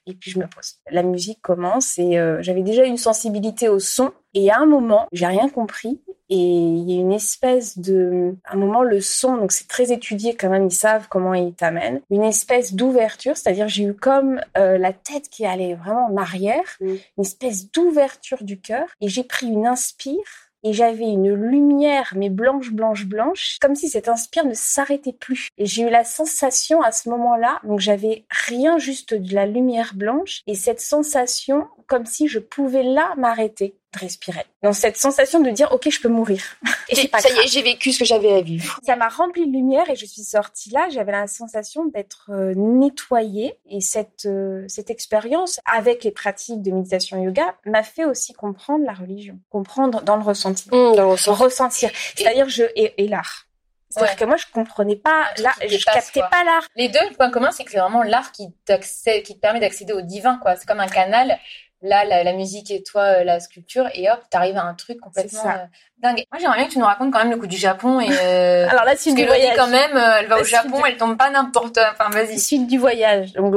et 0.06 0.14
puis 0.14 0.30
je 0.30 0.38
me 0.38 0.46
pose. 0.46 0.76
La 0.90 1.02
musique 1.02 1.40
commence 1.42 1.98
et 1.98 2.18
euh, 2.18 2.42
j'avais 2.42 2.62
déjà 2.62 2.84
une 2.84 2.96
sensibilité 2.96 3.68
au 3.68 3.78
son. 3.78 4.12
Et 4.34 4.50
à 4.50 4.58
un 4.58 4.66
moment, 4.66 5.06
j'ai 5.12 5.26
rien 5.26 5.48
compris 5.48 6.00
et 6.32 6.36
il 6.36 6.90
y 6.90 6.96
a 6.98 7.00
une 7.00 7.12
espèce 7.12 7.78
de, 7.78 8.34
à 8.44 8.54
un 8.54 8.56
moment 8.56 8.82
le 8.82 9.00
son, 9.00 9.36
donc 9.36 9.52
c'est 9.52 9.68
très 9.68 9.92
étudié 9.92 10.34
quand 10.34 10.48
même, 10.48 10.66
ils 10.66 10.74
savent 10.74 11.06
comment 11.08 11.34
ils 11.34 11.54
t'amènent, 11.54 12.00
une 12.10 12.24
espèce 12.24 12.74
d'ouverture, 12.74 13.36
c'est-à-dire 13.36 13.68
j'ai 13.68 13.84
eu 13.84 13.94
comme 13.94 14.40
euh, 14.56 14.78
la 14.78 14.92
tête 14.92 15.28
qui 15.28 15.46
allait 15.46 15.74
vraiment 15.74 16.06
en 16.06 16.16
arrière, 16.16 16.62
Mm. 16.80 16.96
une 17.18 17.24
espèce 17.24 17.70
d'ouverture 17.70 18.42
du 18.42 18.60
cœur 18.60 18.86
et 19.00 19.08
j'ai 19.08 19.24
pris 19.24 19.46
une 19.46 19.66
inspire 19.66 20.16
et 20.64 20.72
j'avais 20.72 21.08
une 21.08 21.34
lumière, 21.34 22.12
mais 22.14 22.30
blanche, 22.30 22.70
blanche, 22.70 23.06
blanche, 23.06 23.58
comme 23.60 23.74
si 23.74 23.88
cette 23.88 24.08
inspire 24.08 24.46
ne 24.46 24.54
s'arrêtait 24.54 25.12
plus. 25.12 25.48
Et 25.58 25.66
j'ai 25.66 25.82
eu 25.82 25.90
la 25.90 26.04
sensation 26.04 26.82
à 26.82 26.92
ce 26.92 27.08
moment-là, 27.08 27.58
donc 27.64 27.80
j'avais 27.80 28.26
rien, 28.30 28.78
juste 28.78 29.12
de 29.12 29.34
la 29.34 29.44
lumière 29.44 29.92
blanche, 29.96 30.42
et 30.46 30.54
cette 30.54 30.80
sensation, 30.80 31.66
comme 31.88 32.06
si 32.06 32.28
je 32.28 32.38
pouvais 32.38 32.84
là 32.84 33.12
m'arrêter 33.18 33.74
de 33.92 33.98
respirer. 33.98 34.44
Donc 34.62 34.74
cette 34.74 34.96
sensation 34.96 35.40
de 35.40 35.50
dire, 35.50 35.70
ok, 35.72 35.88
je 35.90 36.00
peux 36.00 36.08
mourir. 36.08 36.42
Et 36.88 36.94
Ça 36.94 37.28
y 37.30 37.38
est, 37.38 37.46
j'ai 37.46 37.62
vécu 37.62 37.92
ce 37.92 37.98
que 38.00 38.04
j'avais 38.04 38.32
à 38.32 38.40
vivre. 38.40 38.78
Ça 38.84 38.96
m'a 38.96 39.08
rempli 39.08 39.46
de 39.46 39.52
lumière 39.52 39.88
et 39.90 39.96
je 39.96 40.04
suis 40.06 40.22
sortie 40.22 40.70
là. 40.70 40.88
J'avais 40.90 41.12
la 41.12 41.26
sensation 41.26 41.86
d'être 41.86 42.30
euh, 42.30 42.54
nettoyée 42.56 43.56
et 43.70 43.80
cette 43.80 44.26
euh, 44.26 44.64
cette 44.68 44.90
expérience 44.90 45.60
avec 45.64 46.04
les 46.04 46.10
pratiques 46.10 46.62
de 46.62 46.70
méditation 46.70 47.22
yoga 47.22 47.54
m'a 47.66 47.82
fait 47.82 48.04
aussi 48.04 48.32
comprendre 48.32 48.84
la 48.84 48.92
religion, 48.92 49.38
comprendre 49.50 50.02
dans 50.02 50.16
le 50.16 50.22
ressenti, 50.22 50.64
Hum, 50.72 50.94
dans 50.96 51.10
le 51.12 51.16
sens. 51.16 51.38
ressentir. 51.38 51.90
C'est-à-dire 52.16 52.48
je 52.48 52.64
et, 52.76 52.94
et 53.02 53.08
l'art. 53.08 53.46
C'est-à-dire 53.88 54.12
Ouais. 54.14 54.18
que 54.18 54.24
moi 54.24 54.36
je 54.36 54.44
comprenais 54.52 54.96
pas 54.96 55.24
qui 55.36 55.78
je 55.78 55.84
captais 55.84 56.20
quoi. 56.20 56.28
pas 56.30 56.44
l'art. 56.44 56.66
Les 56.76 56.88
deux, 56.88 56.98
le 57.10 57.14
point 57.14 57.30
commun, 57.30 57.50
c'est 57.52 57.64
que 57.64 57.70
c'est 57.70 57.78
vraiment 57.78 58.02
l'art 58.02 58.32
qui, 58.32 58.48
qui 59.24 59.34
te 59.34 59.40
permet 59.40 59.60
d'accéder 59.60 59.92
au 59.92 60.00
divin, 60.00 60.38
quoi. 60.38 60.56
C'est 60.56 60.66
comme 60.66 60.80
un 60.80 60.88
canal. 60.88 61.38
Là, 61.82 62.04
la, 62.04 62.22
la 62.24 62.32
musique 62.32 62.70
et 62.70 62.82
toi, 62.82 63.02
euh, 63.02 63.24
la 63.24 63.40
sculpture, 63.40 63.88
et 63.94 64.08
hop, 64.10 64.20
t'arrives 64.30 64.56
à 64.56 64.62
un 64.64 64.74
truc 64.74 65.00
complètement 65.00 65.42
ça. 65.42 65.52
euh, 65.54 65.66
dingue. 65.98 66.24
Moi, 66.32 66.40
j'aimerais 66.40 66.58
bien 66.58 66.66
que 66.68 66.72
tu 66.72 66.78
nous 66.78 66.84
racontes 66.84 67.12
quand 67.12 67.18
même 67.18 67.30
le 67.30 67.36
coup 67.36 67.46
du 67.48 67.56
Japon 67.56 68.00
et 68.00 68.08
euh, 68.10 68.66
Alors 68.70 68.84
là, 68.84 68.92
parce 68.92 69.00
suite 69.00 69.16
que 69.16 69.20
du 69.22 69.26
voyage. 69.26 69.56
quand 69.56 69.66
même, 69.68 69.96
euh, 69.96 70.16
elle 70.20 70.26
va 70.26 70.36
au 70.36 70.38
La 70.38 70.44
Japon, 70.44 70.76
du- 70.80 70.82
elle 70.88 70.96
tombe 70.96 71.16
pas 71.16 71.30
n'importe. 71.30 71.78
Enfin, 71.92 72.08
vas-y. 72.10 72.38
Suite 72.38 72.66
du 72.68 72.78
voyage. 72.78 73.32
Donc, 73.32 73.54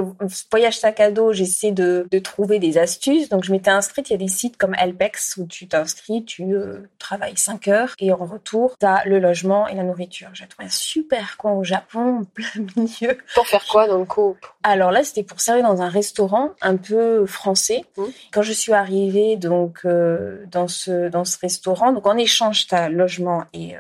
voyage 0.52 0.78
sac 0.80 1.00
à 1.00 1.12
dos, 1.12 1.34
j'essaie 1.34 1.72
de, 1.72 2.08
de 2.12 2.20
trouver 2.20 2.60
des 2.60 2.78
astuces. 2.78 3.30
Donc, 3.30 3.44
je 3.44 3.52
m'étais 3.52 3.70
inscrite. 3.72 4.10
Il 4.10 4.14
y 4.14 4.16
a 4.16 4.20
des 4.20 4.28
sites 4.28 4.58
comme 4.58 4.76
Helpex 4.76 5.38
où 5.38 5.46
tu 5.48 5.68
t'inscris, 5.68 6.24
tu 6.26 6.44
euh, 6.54 6.80
travailles 7.00 7.38
5 7.38 7.68
heures 7.68 7.94
et 8.00 8.12
en 8.12 8.18
retour, 8.18 8.76
tu 8.80 8.86
as 8.86 9.04
le 9.06 9.20
logement 9.20 9.68
et 9.68 9.76
la 9.76 9.84
nourriture. 9.84 10.30
J'ai 10.34 10.48
trouvé 10.48 10.66
un 10.68 10.72
super 10.72 11.38
coin 11.38 11.52
au 11.54 11.64
Japon, 11.64 12.22
en 12.22 12.24
plein 12.24 12.46
milieu. 12.76 13.18
Pour 13.36 13.46
faire 13.48 13.66
quoi 13.68 13.88
dans 13.88 13.98
le 14.00 14.06
coup 14.06 14.36
Alors 14.64 14.92
là, 14.92 15.04
c'était 15.04 15.24
pour 15.24 15.42
servir 15.42 15.64
dans 15.68 15.82
un 15.82 15.90
restaurant 15.90 16.50
un 16.62 16.76
peu 16.78 17.26
français. 17.26 17.84
Mmh. 17.98 18.04
Quand 18.32 18.42
je 18.42 18.54
suis 18.54 18.74
arrivée 18.74 19.36
donc 19.38 19.80
euh, 19.86 20.46
dans 20.52 20.68
ce 20.68 21.10
dans 21.10 21.26
ce 21.26 21.38
restaurant, 21.40 21.94
donc 21.94 22.06
en 22.08 22.18
échange, 22.18 22.68
tu 22.68 22.76
as 22.76 22.90
logement 22.90 23.44
et, 23.54 23.76
euh, 23.76 23.80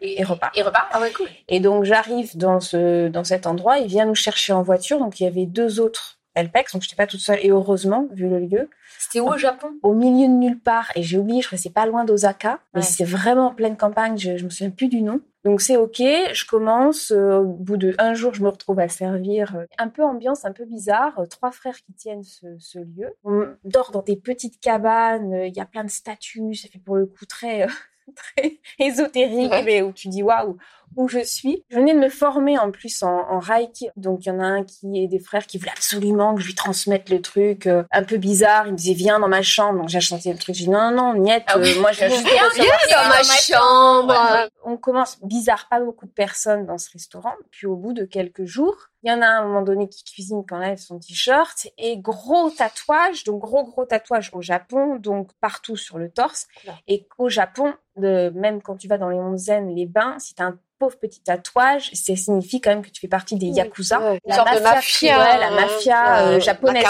et, 0.00 0.20
et 0.20 0.24
repas. 0.24 0.50
Et 0.54 0.62
repas 0.62 0.86
Ah 0.92 1.00
ouais, 1.00 1.10
cool. 1.12 1.28
Et 1.48 1.60
donc 1.60 1.84
j'arrive 1.84 2.36
dans 2.36 2.60
ce 2.60 3.08
dans 3.08 3.24
cet 3.24 3.46
endroit, 3.46 3.78
il 3.78 3.86
vient 3.88 4.04
nous 4.06 4.14
chercher 4.14 4.52
en 4.52 4.62
voiture, 4.62 4.98
donc 4.98 5.20
il 5.20 5.24
y 5.24 5.26
avait 5.26 5.46
deux 5.46 5.80
autres 5.80 6.18
Elpex, 6.34 6.74
donc 6.74 6.82
j'étais 6.82 6.96
pas 6.96 7.06
toute 7.06 7.20
seule 7.20 7.38
et 7.42 7.48
heureusement 7.50 8.08
vu 8.12 8.28
le 8.28 8.38
lieu, 8.38 8.68
C'était 8.98 9.20
où 9.20 9.28
au 9.28 9.38
Japon? 9.38 9.68
Au 9.82 9.94
milieu 9.94 10.26
de 10.28 10.32
nulle 10.34 10.58
part 10.58 10.92
et 10.94 11.02
j'ai 11.02 11.16
oublié, 11.16 11.40
je 11.40 11.46
crois 11.46 11.56
que 11.56 11.62
c'est 11.62 11.70
pas 11.72 11.86
loin 11.86 12.04
d'Osaka, 12.04 12.58
mais 12.74 12.80
Ouais. 12.82 12.86
c'est 12.86 13.04
vraiment 13.04 13.46
en 13.46 13.54
pleine 13.54 13.76
campagne, 13.78 14.18
je, 14.18 14.36
je 14.36 14.44
me 14.44 14.50
souviens 14.50 14.68
plus 14.70 14.88
du 14.88 15.00
nom. 15.00 15.20
Donc 15.46 15.60
c'est 15.60 15.76
ok, 15.76 15.98
je 15.98 16.44
commence, 16.44 17.12
euh, 17.12 17.36
au 17.36 17.44
bout 17.44 17.76
de 17.76 17.94
un 17.98 18.14
jour 18.14 18.34
je 18.34 18.42
me 18.42 18.48
retrouve 18.48 18.80
à 18.80 18.88
servir, 18.88 19.54
euh, 19.54 19.64
un 19.78 19.86
peu 19.86 20.02
ambiance 20.02 20.44
un 20.44 20.50
peu 20.50 20.64
bizarre, 20.64 21.20
euh, 21.20 21.26
trois 21.26 21.52
frères 21.52 21.76
qui 21.76 21.92
tiennent 21.92 22.24
ce, 22.24 22.58
ce 22.58 22.80
lieu. 22.80 23.14
On 23.22 23.46
dort 23.62 23.92
dans 23.92 24.02
des 24.02 24.16
petites 24.16 24.58
cabanes, 24.58 25.32
il 25.44 25.56
y 25.56 25.60
a 25.60 25.64
plein 25.64 25.84
de 25.84 25.88
statues, 25.88 26.56
ça 26.56 26.68
fait 26.68 26.80
pour 26.80 26.96
le 26.96 27.06
coup 27.06 27.26
très 27.26 27.68
très 28.14 28.58
ésotérique, 28.78 29.50
Ouais. 29.50 29.62
mais 29.62 29.82
où 29.82 29.92
tu 29.92 30.08
dis 30.08 30.22
waouh 30.22 30.56
où 30.94 31.08
je 31.08 31.18
suis. 31.18 31.62
Je 31.68 31.76
venais 31.76 31.92
de 31.92 31.98
me 31.98 32.08
former 32.08 32.56
en 32.58 32.70
plus 32.70 33.02
en, 33.02 33.08
en 33.28 33.38
Reiki. 33.38 33.88
Donc 33.96 34.24
il 34.24 34.28
y 34.28 34.32
en 34.32 34.38
a 34.40 34.44
un 34.44 34.64
qui 34.64 35.02
est 35.02 35.08
des 35.08 35.18
frères 35.18 35.46
qui 35.46 35.58
voulait 35.58 35.72
absolument 35.72 36.34
que 36.34 36.40
je 36.40 36.46
lui 36.46 36.54
transmette 36.54 37.10
le 37.10 37.20
truc 37.20 37.66
euh, 37.66 37.82
un 37.90 38.02
peu 38.02 38.16
bizarre. 38.16 38.66
Il 38.66 38.72
me 38.72 38.76
disait 38.78 38.94
viens 38.94 39.18
dans 39.18 39.28
ma 39.28 39.42
chambre. 39.42 39.80
Donc 39.80 39.88
j'ai 39.90 40.00
chanté 40.00 40.32
le 40.32 40.38
truc. 40.38 40.54
J'ai 40.54 40.64
dit 40.64 40.70
non 40.70 40.90
non 40.92 41.12
non 41.12 41.20
Niette, 41.20 41.42
Ah 41.48 41.58
oui. 41.58 41.74
euh, 41.76 41.80
moi 41.82 41.92
je 41.92 41.98
viens 41.98 42.08
Viens, 42.08 42.48
dans 42.92 43.08
ma 43.08 43.22
chambre. 43.24 44.48
On 44.64 44.76
commence 44.78 45.18
bizarre, 45.22 45.66
pas 45.68 45.80
beaucoup 45.80 46.06
de 46.06 46.12
personnes 46.12 46.64
dans 46.66 46.78
ce 46.78 46.90
restaurant. 46.92 47.34
Puis 47.50 47.66
au 47.66 47.76
bout 47.76 47.92
de 47.92 48.04
quelques 48.04 48.44
jours, 48.44 48.76
il 49.06 49.10
y 49.10 49.12
en 49.14 49.22
a 49.22 49.26
un, 49.26 49.36
à 49.36 49.40
un 49.40 49.44
moment 49.46 49.62
donné 49.62 49.88
qui 49.88 50.02
cuisine 50.04 50.42
quand 50.48 50.56
enlève 50.56 50.78
son 50.78 50.98
t-shirt 50.98 51.68
et 51.78 51.96
gros 51.98 52.50
tatouage, 52.50 53.22
donc 53.24 53.40
gros 53.40 53.64
gros 53.64 53.84
tatouage 53.84 54.30
au 54.32 54.42
Japon, 54.42 54.96
donc 54.96 55.30
partout 55.40 55.76
sur 55.76 55.96
le 55.98 56.10
torse. 56.10 56.46
Et 56.88 57.06
qu'au 57.06 57.28
Japon, 57.28 57.72
de, 57.96 58.30
même 58.34 58.60
quand 58.62 58.76
tu 58.76 58.88
vas 58.88 58.98
dans 58.98 59.08
les 59.08 59.18
onzen, 59.18 59.74
les 59.74 59.86
bains, 59.86 60.18
si 60.18 60.34
t'as 60.34 60.44
un 60.46 60.58
pauvre 60.78 60.98
petit 60.98 61.22
tatouage, 61.22 61.90
ça 61.94 62.14
signifie 62.16 62.60
quand 62.60 62.68
même 62.70 62.82
que 62.82 62.90
tu 62.90 63.00
fais 63.00 63.08
partie 63.08 63.36
des 63.36 63.46
yakuza. 63.46 64.18
La 64.26 64.36
de 64.56 64.60
mafia, 64.62 65.18
ouais, 65.18 65.38
la 65.38 65.46
hein. 65.48 65.50
mafia, 65.54 66.18
euh, 66.26 66.30
La- 66.32 66.38
japonaise. 66.40 66.84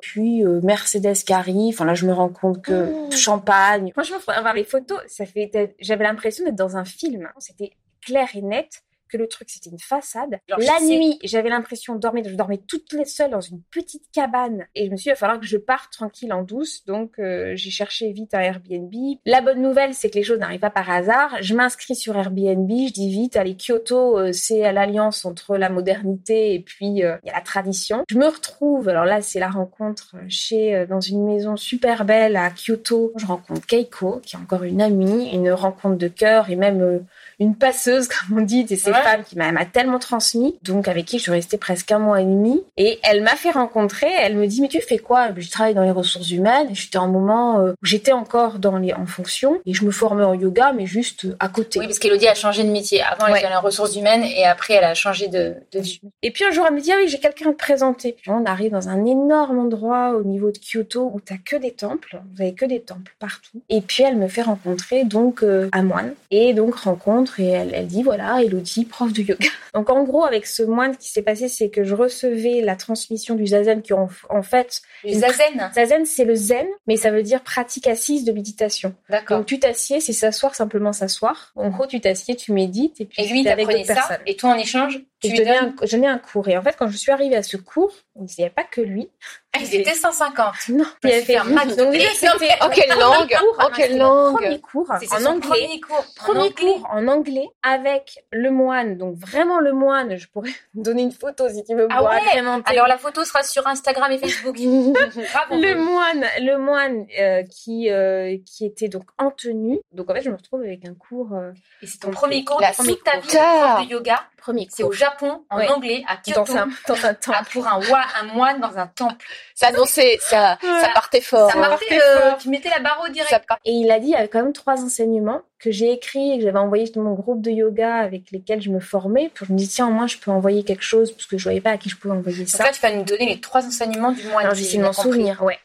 Puis 0.00 0.44
euh, 0.46 0.60
Mercedes 0.62 1.14
qui 1.26 1.32
arrive. 1.32 1.74
Enfin 1.74 1.84
là, 1.84 1.94
je 1.94 2.06
me 2.06 2.12
rends 2.12 2.28
compte 2.30 2.62
que 2.62 3.08
Mmh. 3.08 3.12
champagne. 3.12 3.90
Franchement, 3.92 4.18
faut 4.20 4.30
avoir 4.30 4.54
les 4.54 4.64
photos. 4.64 5.00
Ça 5.08 5.26
fait. 5.26 5.50
J'avais 5.80 6.04
l'impression 6.04 6.44
d'être 6.44 6.54
dans 6.56 6.76
un 6.76 6.84
film. 6.84 7.26
hein. 7.26 7.34
C'était 7.38 7.72
clair 8.00 8.28
et 8.34 8.40
net 8.42 8.82
que 9.10 9.16
le 9.16 9.28
truc 9.28 9.50
c'était 9.50 9.70
une 9.70 9.78
façade. 9.78 10.38
Genre, 10.48 10.58
la 10.58 10.86
nuit, 10.86 11.18
j'avais 11.22 11.48
l'impression 11.48 11.94
de 11.94 12.00
dormir. 12.00 12.24
Je 12.26 12.34
dormais 12.34 12.58
toute 12.58 12.90
seule 13.06 13.30
dans 13.30 13.40
une 13.40 13.60
petite 13.70 14.10
cabane 14.12 14.66
et 14.74 14.86
je 14.86 14.90
me 14.90 14.96
suis 14.96 15.04
dit, 15.04 15.08
il 15.08 15.12
va 15.12 15.16
falloir 15.16 15.40
que 15.40 15.46
je 15.46 15.56
parte 15.56 15.92
tranquille 15.92 16.32
en 16.32 16.42
douce. 16.42 16.84
Donc 16.86 17.18
euh, 17.18 17.52
j'ai 17.56 17.70
cherché 17.70 18.12
vite 18.12 18.34
un 18.34 18.40
Airbnb. 18.40 18.92
La 19.26 19.40
bonne 19.40 19.62
nouvelle, 19.62 19.94
c'est 19.94 20.10
que 20.10 20.16
les 20.16 20.22
choses 20.22 20.38
n'arrivent 20.38 20.60
pas 20.60 20.70
par 20.70 20.90
hasard. 20.90 21.36
Je 21.40 21.54
m'inscris 21.54 21.94
sur 21.94 22.16
Airbnb. 22.16 22.70
Je 22.70 22.92
dis 22.92 23.10
vite, 23.10 23.36
allez 23.36 23.56
Kyoto, 23.56 24.18
euh, 24.18 24.32
c'est 24.32 24.64
à 24.64 24.72
l'alliance 24.72 25.24
entre 25.24 25.56
la 25.56 25.68
modernité 25.68 26.54
et 26.54 26.60
puis 26.60 27.02
euh, 27.02 27.16
il 27.22 27.28
y 27.28 27.30
a 27.30 27.34
la 27.34 27.40
tradition. 27.40 28.04
Je 28.08 28.18
me 28.18 28.26
retrouve. 28.26 28.88
Alors 28.88 29.04
là, 29.04 29.22
c'est 29.22 29.40
la 29.40 29.50
rencontre 29.50 30.16
chez 30.28 30.86
dans 30.88 31.00
une 31.00 31.24
maison 31.24 31.56
super 31.56 32.04
belle 32.04 32.36
à 32.36 32.50
Kyoto. 32.50 33.12
Je 33.16 33.26
rencontre 33.26 33.66
Keiko, 33.66 34.20
qui 34.22 34.36
est 34.36 34.38
encore 34.38 34.64
une 34.64 34.82
amie, 34.82 35.30
une 35.32 35.50
rencontre 35.52 35.96
de 35.96 36.08
cœur 36.08 36.50
et 36.50 36.56
même 36.56 37.04
une 37.40 37.56
passeuse, 37.56 38.06
comme 38.28 38.38
on 38.38 38.42
dit, 38.42 38.64
de 38.64 38.76
ces 38.76 38.90
Ouais. 38.90 39.02
femmes 39.02 39.22
qui 39.24 39.36
m'a 39.36 39.52
tellement 39.64 39.98
transmis, 39.98 40.56
donc 40.62 40.86
avec 40.88 41.06
qui 41.06 41.18
je 41.18 41.22
suis 41.24 41.30
restée 41.32 41.58
presque 41.58 41.90
un 41.92 41.98
mois 41.98 42.20
et 42.20 42.24
demi. 42.24 42.62
Et 42.76 42.98
elle 43.02 43.22
m'a 43.22 43.30
fait 43.36 43.50
rencontrer, 43.50 44.08
elle 44.20 44.36
me 44.36 44.46
dit, 44.46 44.60
mais 44.60 44.68
tu 44.68 44.80
fais 44.80 44.98
quoi? 44.98 45.28
Je 45.36 45.50
travaille 45.50 45.74
dans 45.74 45.82
les 45.82 45.90
ressources 45.90 46.30
humaines, 46.30 46.68
j'étais 46.72 46.98
en 46.98 47.08
moment 47.08 47.58
euh, 47.60 47.72
où 47.72 47.86
j'étais 47.86 48.12
encore 48.12 48.58
dans 48.58 48.76
les, 48.76 48.92
en 48.92 49.06
fonction, 49.06 49.60
et 49.66 49.74
je 49.74 49.84
me 49.84 49.90
formais 49.90 50.24
en 50.24 50.34
yoga, 50.34 50.72
mais 50.72 50.86
juste 50.86 51.24
euh, 51.24 51.36
à 51.40 51.48
côté. 51.48 51.78
Oui, 51.80 51.86
parce 51.86 51.98
qu'Elodie 51.98 52.28
a 52.28 52.34
changé 52.34 52.62
de 52.64 52.70
métier. 52.70 53.02
Avant, 53.02 53.26
elle 53.26 53.32
Ouais. 53.32 53.38
était 53.40 53.48
dans 53.48 53.54
les 53.54 53.66
ressources 53.66 53.96
humaines 53.96 54.22
et 54.24 54.44
après, 54.44 54.74
elle 54.74 54.84
a 54.84 54.94
changé 54.94 55.28
de, 55.28 55.54
de 55.72 55.80
vie. 55.80 56.00
Et 56.22 56.30
puis 56.30 56.44
un 56.44 56.50
jour, 56.50 56.64
elle 56.68 56.74
me 56.74 56.80
dit, 56.80 56.92
ah 56.92 56.96
oui, 57.00 57.08
j'ai 57.08 57.18
quelqu'un 57.18 57.50
à 57.50 57.52
te 57.52 57.56
présenter. 57.58 58.12
Puis 58.20 58.30
on 58.30 58.44
arrive 58.44 58.72
dans 58.72 58.88
un 58.88 59.04
énorme 59.06 59.58
endroit 59.58 60.14
au 60.16 60.22
niveau 60.24 60.50
de 60.50 60.58
Kyoto 60.58 61.10
où 61.14 61.20
t'as 61.20 61.36
que 61.44 61.56
des 61.56 61.70
temples. 61.72 62.20
Vous 62.34 62.42
avez 62.42 62.54
que 62.54 62.64
des 62.66 62.80
temples 62.80 63.14
partout. 63.18 63.60
Et 63.68 63.80
puis 63.80 64.02
elle 64.02 64.16
me 64.16 64.28
fait 64.28 64.42
rencontrer 64.42 65.04
donc 65.04 65.42
euh, 65.42 65.68
un 65.72 65.82
moine. 65.82 66.12
Et 66.30 66.52
donc 66.54 66.74
rencontre 66.74 67.29
et 67.38 67.46
elle, 67.46 67.70
elle 67.74 67.86
dit, 67.86 68.02
voilà, 68.02 68.42
Elodie, 68.42 68.84
prof 68.84 69.12
de 69.12 69.22
yoga. 69.22 69.46
Donc 69.74 69.90
en 69.90 70.02
gros, 70.02 70.24
avec 70.24 70.46
ce 70.46 70.62
moine, 70.62 70.94
ce 70.94 70.98
qui 70.98 71.08
s'est 71.10 71.22
passé, 71.22 71.48
c'est 71.48 71.68
que 71.70 71.84
je 71.84 71.94
recevais 71.94 72.60
la 72.62 72.74
transmission 72.76 73.34
du 73.34 73.46
zazen 73.46 73.82
qui 73.82 73.92
en, 73.92 74.08
en 74.28 74.42
fait, 74.42 74.80
Le 75.04 75.12
zazen. 75.12 75.70
zazen 75.74 76.04
c'est 76.06 76.24
le 76.24 76.34
zen, 76.34 76.66
mais 76.86 76.96
ça 76.96 77.10
veut 77.10 77.22
dire 77.22 77.42
pratique 77.42 77.86
assise 77.86 78.24
de 78.24 78.32
méditation. 78.32 78.94
D'accord. 79.08 79.38
Donc 79.38 79.46
tu 79.46 79.58
t'assieds, 79.60 80.00
c'est 80.00 80.12
s'asseoir, 80.12 80.54
simplement 80.54 80.92
s'asseoir. 80.92 81.52
En 81.56 81.68
gros, 81.68 81.86
tu 81.86 82.00
t'assieds, 82.00 82.34
tu 82.34 82.52
médites 82.52 83.00
et 83.00 83.04
puis 83.04 83.22
Et 83.22 83.28
lui, 83.28 83.44
d'autres 83.44 83.84
ça. 83.84 83.94
personnes. 83.94 84.16
Et 84.26 84.34
toi, 84.36 84.50
en 84.50 84.58
échange, 84.58 85.00
tu 85.28 85.36
je 85.36 85.36
donnais, 85.36 85.58
donnes. 85.60 85.74
un, 85.80 85.86
je 85.86 85.96
donnais 85.96 86.06
un 86.08 86.18
cours. 86.18 86.48
Et 86.48 86.56
en 86.56 86.62
fait, 86.62 86.76
quand 86.78 86.88
je 86.88 86.96
suis 86.96 87.12
arrivée 87.12 87.36
à 87.36 87.42
ce 87.42 87.56
cours, 87.56 87.92
il 88.16 88.24
n'y 88.24 88.44
avait 88.44 88.50
pas 88.54 88.64
que 88.64 88.80
lui. 88.80 89.08
Ah, 89.52 89.58
ils 89.60 89.74
étaient 89.74 89.94
150. 89.94 90.68
Non, 90.68 90.84
me 91.02 91.10
suis 91.10 91.22
fait 91.22 91.36
un 91.36 91.44
max 91.44 91.74
Donc 91.74 91.90
déjà, 91.90 92.08
c'était 92.14 92.54
En 92.60 92.68
quelle 92.70 92.88
langue 92.98 93.28
cours, 93.36 93.56
En 93.64 93.70
quelle 93.70 93.86
c'était 93.88 93.98
langue 93.98 94.36
Premier 94.36 94.60
cours 94.60 94.90
en 94.90 95.24
anglais. 95.26 95.48
premier 95.48 95.80
cours. 95.80 95.96
En 95.98 96.22
Premier 96.24 96.40
anglais. 96.40 96.52
cours 96.78 96.88
en 96.92 97.08
anglais 97.08 97.48
avec 97.64 98.24
le 98.30 98.50
moine. 98.50 98.96
Donc 98.96 99.16
vraiment 99.16 99.58
le 99.58 99.72
moine. 99.72 100.16
Je 100.16 100.28
pourrais 100.28 100.50
donner 100.74 101.02
une 101.02 101.10
photo 101.12 101.48
si 101.48 101.64
tu 101.64 101.74
veux 101.74 101.88
Ah 101.90 102.04
ouais 102.04 102.16
agrémenter. 102.28 102.70
Alors, 102.70 102.86
la 102.86 102.96
photo 102.98 103.24
sera 103.24 103.42
sur 103.42 103.66
Instagram 103.66 104.12
et 104.12 104.18
Facebook. 104.18 104.56
Le 105.50 105.74
moine, 105.74 106.24
le 106.40 106.56
moine 106.58 107.06
euh, 107.18 107.42
qui 107.44 107.90
euh, 107.90 108.36
qui 108.46 108.64
était 108.66 108.88
donc 108.88 109.04
en 109.18 109.30
tenue. 109.30 109.80
Donc 109.92 110.10
en 110.10 110.14
fait, 110.14 110.22
je 110.22 110.30
me 110.30 110.36
retrouve 110.36 110.60
avec 110.62 110.84
un 110.86 110.94
cours 110.94 111.32
euh, 111.34 111.50
Et 111.82 111.86
c'est 111.86 111.98
ton 111.98 112.10
premier 112.10 112.44
cours 112.44 112.60
La 112.60 112.70
de 112.70 112.76
toute 112.76 113.02
ta 113.04 113.16
vie 113.18 113.26
putain. 113.26 113.82
de 113.84 113.88
yoga. 113.90 114.20
premier 114.36 114.68
C'est 114.70 114.82
au 114.82 114.88
cours. 114.88 114.94
Japon, 115.10 115.42
en 115.50 115.56
Ouais. 115.58 115.68
anglais, 115.68 116.04
à 116.08 116.14
Dans 116.32 116.44
Kyoto, 116.44 116.56
un, 116.58 116.68
dans 116.88 117.04
un 117.06 117.14
temps. 117.14 117.32
à- 117.32 117.42
pour 117.44 117.66
un, 117.66 117.78
wa- 117.90 118.04
un 118.20 118.34
moine 118.34 118.60
dans 118.60 118.76
un 118.78 118.86
temple. 118.86 119.24
Ça 119.54 119.68
annonçait, 119.68 120.18
ça, 120.22 120.58
ça 120.62 120.88
partait 120.94 121.20
fort. 121.20 121.50
Ça 121.50 121.58
partait, 121.58 122.00
euh, 122.00 122.32
tu 122.40 122.48
mettais 122.48 122.70
la 122.70 122.78
barre 122.80 123.02
au 123.04 123.08
direct. 123.10 123.44
Part- 123.46 123.58
Et 123.64 123.72
il 123.72 123.90
a 123.90 123.98
dit, 123.98 124.06
il 124.08 124.10
y 124.12 124.14
avait 124.16 124.28
quand 124.28 124.42
même 124.42 124.52
trois 124.52 124.82
enseignements 124.82 125.42
que 125.58 125.70
j'ai 125.70 125.92
écrits 125.92 126.32
et 126.32 126.38
que 126.38 126.44
j'avais 126.44 126.58
envoyés 126.58 126.88
dans 126.94 127.02
mon 127.02 127.12
groupe 127.14 127.42
de 127.42 127.50
yoga 127.50 127.96
avec 127.96 128.30
lesquels 128.30 128.62
je 128.62 128.70
me 128.70 128.80
formais. 128.80 129.30
Pour 129.34 129.46
je 129.46 129.52
me 129.52 129.58
dis, 129.58 129.68
tiens, 129.68 129.88
au 129.88 129.90
moins, 129.92 130.06
je 130.06 130.16
peux 130.16 130.30
envoyer 130.30 130.64
quelque 130.64 130.82
chose 130.84 131.12
parce 131.12 131.26
que 131.26 131.36
je 131.36 131.44
voyais 131.44 131.60
pas 131.60 131.70
à 131.70 131.76
qui 131.76 131.90
je 131.90 131.96
pouvais 131.96 132.14
envoyer 132.14 132.38
Donc 132.38 132.48
ça. 132.48 132.64
là, 132.64 132.70
tu 132.72 132.80
vas 132.80 132.92
nous 132.92 133.04
donner 133.04 133.26
les 133.26 133.40
trois 133.40 133.64
enseignements 133.66 134.12
du 134.12 134.22
moine. 134.28 134.44
Alors, 134.44 134.54
j'essaie 134.54 134.78
de 134.78 134.82
m'en 134.84 134.92
souvenir, 134.92 135.42
ouais. 135.42 135.58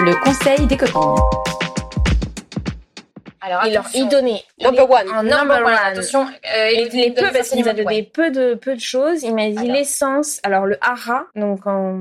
Le 0.00 0.14
conseil 0.22 0.66
des 0.66 0.76
copines. 0.76 1.57
Alors, 3.48 3.66
Il 3.66 3.72
leur 3.74 3.84
il 3.94 4.08
donnait 4.08 4.42
Number 4.60 4.90
one. 4.90 5.08
en 5.10 5.22
Number 5.22 5.38
number 5.38 5.56
one, 5.58 5.64
one. 5.64 5.78
attention. 5.92 6.26
euh, 6.26 6.70
il 6.72 6.88
les 6.92 7.10
donne 7.10 7.14
peu, 7.26 7.30
des 7.32 7.38
parce 7.38 7.48
qu'il 7.50 7.60
nous 7.62 7.68
a 7.68 7.72
donné 7.72 7.84
ouais. 7.86 8.02
peu 8.02 8.30
de, 8.30 8.54
peu 8.54 8.74
de 8.74 8.80
choses. 8.80 9.22
Il 9.22 9.34
m'a 9.34 9.48
dit 9.48 9.66
l'essence. 9.68 10.38
Alors, 10.42 10.66
le 10.66 10.76
hara, 10.80 11.24
donc 11.36 11.66
en, 11.66 11.98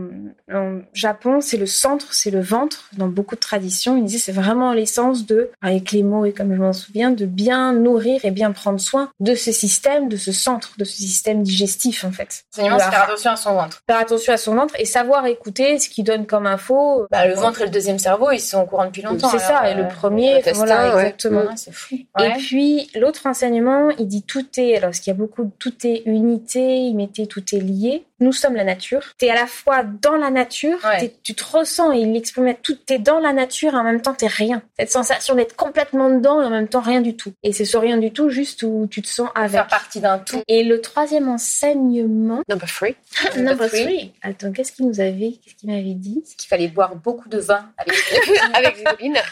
en 0.54 0.80
Japon, 0.94 1.40
c'est 1.42 1.58
le 1.58 1.66
centre, 1.66 2.14
c'est 2.14 2.32
le 2.32 2.42
ventre. 2.42 2.90
Dans 2.98 3.08
beaucoup 3.08 3.36
de 3.36 3.40
traditions, 3.40 3.98
il 3.98 4.04
disait 4.06 4.18
c'est 4.20 4.32
vraiment 4.32 4.74
l'essence 4.74 5.26
de, 5.26 5.52
avec 5.62 5.92
les 5.92 6.04
mots 6.04 6.26
et 6.26 6.34
comme 6.34 6.54
je 6.54 6.60
m'en 6.60 6.74
souviens, 6.74 7.12
de 7.12 7.26
bien 7.26 7.74
nourrir 7.74 8.22
et 8.26 8.32
bien 8.32 8.52
prendre 8.52 8.80
soin 8.80 9.10
de 9.20 9.36
ce 9.36 9.52
système, 9.52 10.10
de 10.10 10.18
ce 10.18 10.32
centre, 10.32 10.72
de 10.78 10.84
ce 10.84 10.96
système 10.98 11.44
digestif, 11.44 12.04
en 12.04 12.12
fait. 12.12 12.44
C'est 12.52 12.64
faire 12.64 13.04
attention 13.04 13.32
à 13.32 13.36
son 13.36 13.54
ventre. 13.54 13.82
Faire 13.88 14.00
attention 14.00 14.34
à 14.34 14.38
son 14.38 14.56
ventre 14.56 14.76
et 14.80 14.86
savoir 14.86 15.26
écouter 15.28 15.80
ce 15.80 15.90
qu'il 15.90 16.04
donne 16.04 16.26
comme 16.26 16.46
info. 16.48 17.08
Bah, 17.12 17.26
le 17.28 17.34
ventre 17.36 17.62
et 17.62 17.66
le 17.66 17.70
deuxième 17.72 18.00
cerveau, 18.00 18.32
ils 18.32 18.40
sont 18.40 18.62
au 18.62 18.66
courant 18.66 18.86
depuis 18.86 19.02
longtemps. 19.02 19.30
C'est 19.30 19.40
ça, 19.40 19.70
et 19.70 19.74
le 19.76 19.84
euh, 19.84 19.88
premier, 19.88 20.42
voilà, 20.54 20.96
ouais. 20.96 21.02
exactement. 21.04 21.37
C'est 21.56 21.74
fou. 21.74 21.96
Et 22.20 22.30
puis 22.38 22.90
l'autre 22.96 23.28
enseignement, 23.28 23.90
il 23.92 24.08
dit 24.08 24.24
tout 24.24 24.46
est, 24.58 24.76
alors 24.78 24.90
parce 24.90 25.00
qu'il 25.00 25.12
y 25.12 25.16
a 25.16 25.18
beaucoup 25.18 25.44
de 25.44 25.52
tout 25.60 25.74
est 25.86 26.04
unité, 26.06 26.78
il 26.78 26.96
mettait 26.96 27.26
tout 27.28 27.44
est 27.54 27.60
lié. 27.60 28.04
Nous 28.20 28.32
sommes 28.34 28.56
la 28.56 28.64
nature. 28.64 29.02
T'es 29.18 29.30
à 29.30 29.36
la 29.36 29.48
fois 29.48 29.84
dans 29.84 30.16
la 30.16 30.30
nature, 30.30 30.80
Ouais. 30.84 31.14
tu 31.24 31.36
te 31.36 31.44
ressens 31.44 31.92
et 31.94 32.00
il 32.00 32.14
l'exprimait 32.14 32.58
tout, 32.62 32.76
t'es 32.76 32.98
dans 33.00 33.20
la 33.20 33.34
nature 33.34 33.74
et 33.74 33.78
en 33.78 33.84
même 33.84 34.02
temps 34.02 34.14
t'es 34.14 34.28
rien. 34.28 34.62
Cette 34.80 34.92
sensation 34.92 35.36
d'être 35.36 35.56
complètement 35.56 36.10
dedans 36.10 36.42
et 36.42 36.46
en 36.46 36.50
même 36.50 36.68
temps 36.68 36.82
rien 36.82 37.02
du 37.02 37.16
tout. 37.16 37.32
Et 37.44 37.54
c'est 37.54 37.66
ce 37.66 37.78
rien 37.78 37.98
du 37.98 38.12
tout 38.12 38.30
juste 38.30 38.64
où 38.64 38.88
tu 38.90 39.02
te 39.02 39.08
sens 39.08 39.30
avec. 39.36 39.52
Faire 39.52 39.68
partie 39.68 40.00
d'un 40.00 40.18
tout. 40.20 40.42
Et 40.48 40.64
le 40.64 40.82
troisième 40.82 41.28
enseignement, 41.30 42.42
Number 42.50 42.68
three. 42.68 42.96
number 43.38 43.70
three. 43.70 44.14
Attends, 44.22 44.52
qu'est-ce 44.52 44.72
qu'il 44.72 44.88
nous 44.88 45.00
avait, 45.00 45.38
qu'est-ce 45.44 45.56
qu'il 45.56 45.70
m'avait 45.70 45.94
dit? 45.94 46.22
C'est 46.26 46.36
qu'il 46.38 46.48
fallait 46.48 46.68
boire 46.68 46.96
beaucoup 46.96 47.30
de 47.30 47.38
vin 47.40 47.66
avec 47.78 47.96
Avec. 48.54 48.84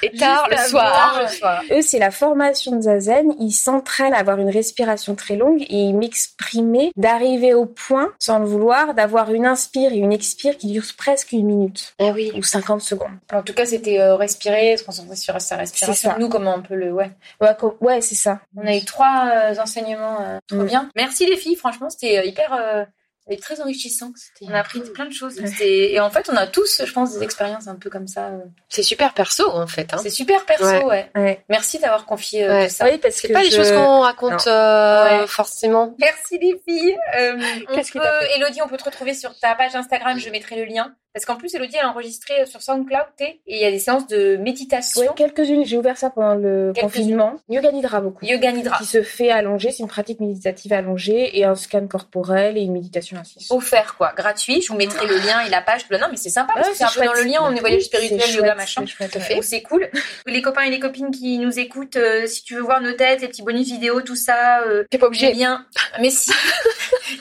Et 0.03 0.11
tard 0.17 0.47
le 0.49 0.57
soir. 0.57 0.91
tard 1.13 1.21
le 1.23 1.27
soir. 1.29 1.63
Eux, 1.71 1.81
c'est 1.81 1.99
la 1.99 2.11
formation 2.11 2.75
de 2.75 2.81
Zazen. 2.81 3.33
Ils 3.39 3.51
s'entraînent 3.51 4.13
à 4.13 4.17
avoir 4.19 4.39
une 4.39 4.49
respiration 4.49 5.15
très 5.15 5.35
longue 5.35 5.61
et 5.63 5.75
ils 5.75 5.95
m'exprimaient 5.95 6.91
d'arriver 6.95 7.53
au 7.53 7.65
point, 7.65 8.11
sans 8.19 8.39
le 8.39 8.45
vouloir, 8.45 8.74
d'avoir 8.93 9.31
une 9.33 9.45
inspire 9.45 9.91
et 9.91 9.97
une 9.97 10.11
expire 10.13 10.57
qui 10.57 10.67
durent 10.71 10.83
presque 10.97 11.31
une 11.31 11.45
minute 11.45 11.93
Ah 11.99 12.11
oui. 12.13 12.31
ou 12.35 12.43
50 12.43 12.81
secondes. 12.81 13.11
En 13.33 13.41
tout 13.41 13.53
cas, 13.53 13.65
c'était 13.65 13.99
euh, 13.99 14.15
respirer, 14.15 14.75
se 14.77 14.83
concentrer 14.83 15.15
sur 15.15 15.39
sa 15.41 15.55
respiration. 15.57 15.93
C'est 15.93 16.07
ça. 16.09 16.17
Nous, 16.19 16.29
comment 16.29 16.55
on 16.55 16.61
peut 16.61 16.75
le. 16.75 16.91
Ouais. 16.91 17.11
Ouais, 17.41 17.55
ouais 17.81 18.01
c'est 18.01 18.15
ça. 18.15 18.41
On 18.55 18.65
a 18.67 18.75
eu 18.75 18.83
trois 18.85 19.29
euh, 19.33 19.55
enseignements 19.61 20.17
euh, 20.21 20.37
trop 20.47 20.57
Mm. 20.63 20.65
bien. 20.65 20.89
Merci 20.95 21.25
les 21.25 21.37
filles, 21.37 21.55
franchement, 21.55 21.89
c'était 21.89 22.27
hyper. 22.27 22.85
C'était 23.27 23.41
très 23.41 23.61
enrichissant. 23.61 24.11
C'était- 24.15 24.51
On 24.51 24.53
a 24.55 24.59
appris 24.59 24.79
plein 24.81 25.05
de 25.05 25.13
choses. 25.13 25.35
C'était- 25.35 25.93
Et 25.93 25.99
en 25.99 26.09
fait, 26.09 26.29
on 26.31 26.35
a 26.35 26.47
tous, 26.47 26.81
je 26.85 26.91
pense, 26.93 27.13
des 27.17 27.23
expériences 27.23 27.67
un 27.67 27.75
peu 27.75 27.89
comme 27.89 28.07
ça. 28.07 28.27
euh. 28.27 28.37
C'est 28.69 28.83
super 28.83 29.13
perso 29.13 29.49
en 29.49 29.67
fait. 29.67 29.93
Hein. 29.93 29.99
C'est 30.01 30.09
super 30.09 30.45
perso, 30.45 30.65
Ouais. 30.65 30.83
ouais. 30.83 31.11
Ouais. 31.15 31.43
Merci 31.49 31.79
d'avoir 31.79 32.05
confié 32.05 32.45
euh, 32.45 32.53
Ouais. 32.53 32.67
tout 32.67 32.73
ça. 32.75 32.85
Oui, 32.85 32.97
parce 32.97 33.15
C'est 33.15 33.27
que 33.29 33.33
pas 33.33 33.41
des 33.41 33.49
je- 33.51 33.55
choses 33.57 33.71
qu'on 33.71 33.99
raconte 34.01 34.47
euh, 34.47 35.21
Ouais. 35.21 35.27
forcément. 35.27 35.95
Merci 35.99 36.37
les 36.39 36.61
filles. 36.67 36.97
Euh, 37.17 37.37
on 37.69 37.75
Qu'est-ce 37.75 37.91
fait? 37.91 37.99
Elodie, 38.37 38.61
on 38.61 38.67
peut 38.67 38.77
te 38.77 38.83
retrouver 38.85 39.13
sur 39.13 39.37
ta 39.39 39.55
page 39.55 39.75
Instagram. 39.75 40.19
Je 40.19 40.29
mettrai 40.29 40.55
le 40.57 40.65
lien. 40.65 40.93
Parce 41.15 41.25
qu'en 41.25 41.37
plus, 41.37 41.55
Elodie, 41.55 41.77
elle 41.79 41.85
a 41.85 41.89
enregistré 41.89 42.45
sur 42.45 42.61
SoundCloud 42.61 43.05
et 43.19 43.39
il 43.47 43.57
y 43.57 43.63
a 43.65 43.71
des 43.71 43.79
séances 43.79 44.05
de 44.07 44.35
méditation. 44.35 44.99
Ouais, 45.01 45.07
quelques-unes. 45.15 45.65
J'ai 45.65 45.77
ouvert 45.77 45.97
ça 45.97 46.09
pendant 46.09 46.35
le 46.35 46.73
confinement. 46.79 47.35
Yoga 47.49 47.71
Nidra 47.71 48.01
beaucoup. 48.01 48.25
Yoga 48.25 48.51
Nidra. 48.51 48.77
Qui 48.77 48.85
se 48.85 49.01
fait 49.01 49.31
allongé, 49.31 49.71
c'est 49.71 49.81
une 49.83 49.87
pratique 49.87 50.19
méditative 50.19 50.73
allongée 50.73 51.39
et 51.39 51.45
un 51.45 51.55
scan 51.55 51.87
corporel 51.87 52.57
et 52.57 52.61
une 52.61 52.73
méditation 52.73 53.17
assise. 53.17 53.47
Offert, 53.49 53.95
quoi. 53.97 54.11
Gratuit. 54.15 54.61
Je 54.61 54.67
vous 54.67 54.77
mettrai 54.77 55.07
le 55.07 55.15
lien 55.17 55.39
et 55.47 55.49
la 55.49 55.61
page. 55.61 55.85
Non, 55.89 56.07
mais 56.11 56.17
c'est 56.17 56.29
sympa 56.29 56.51
parce 56.53 56.67
Ouais, 56.67 56.73
que 56.73 56.77
c'est 56.77 56.83
un 56.83 56.89
peu 57.01 57.05
dans 57.05 57.13
le 57.13 57.23
lien. 57.23 57.39
On 57.41 57.55
est 57.55 57.59
voyage 57.61 57.83
spirituel, 57.83 58.19
yoga, 58.19 58.27
chouette, 58.27 58.57
machin. 58.57 58.85
c'est. 59.19 59.35
Donc 59.35 59.43
c'est 59.45 59.61
cool. 59.61 59.89
Les 60.27 60.41
copains 60.41 60.63
et 60.63 60.69
les 60.69 60.79
copines 60.81 61.11
qui 61.11 61.37
nous 61.39 61.57
écoutent, 61.57 61.95
euh, 61.95 62.27
si 62.27 62.43
tu 62.43 62.55
veux 62.55 62.61
voir 62.61 62.81
nos 62.81 62.91
têtes, 62.91 63.21
les 63.21 63.29
petits 63.29 63.43
bonus 63.43 63.67
vidéo, 63.71 64.01
tout 64.01 64.17
ça, 64.17 64.63
euh, 64.67 64.83
T'es 64.89 64.97
pas 64.97 65.07
obligé. 65.07 65.31
bien. 65.31 65.65
Mais 66.01 66.09
si. 66.09 66.31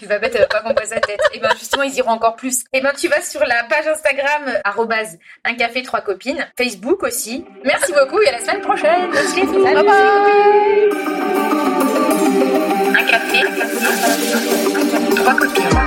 Babette, 0.07 0.35
elle 0.35 0.41
va 0.41 0.45
euh, 0.45 0.49
pas 0.49 0.61
comprendre 0.61 0.89
sa 0.89 1.01
tête. 1.01 1.21
Et 1.33 1.39
bien, 1.39 1.51
justement, 1.59 1.83
ils 1.83 1.95
iront 1.97 2.11
encore 2.11 2.37
plus. 2.37 2.65
Et 2.73 2.81
bien, 2.81 2.93
tu 2.97 3.09
vas 3.09 3.23
sur 3.23 3.45
la 3.45 3.65
page 3.65 3.87
Instagram, 3.87 4.61
arrobase, 4.65 5.19
un 5.45 5.55
café, 5.55 5.83
trois 5.83 6.01
copines, 6.01 6.47
Facebook 6.57 7.03
aussi. 7.03 7.45
Merci 7.65 7.93
beaucoup 7.93 8.21
et 8.21 8.29
à 8.29 8.33
la 8.33 8.41
semaine 8.41 8.61
prochaine. 8.61 9.13
Salut, 9.13 9.63
bye 9.63 9.75
bye. 9.75 9.85
Un 12.97 13.05
café, 13.05 13.43
trois 15.17 15.35
copines. 15.35 15.84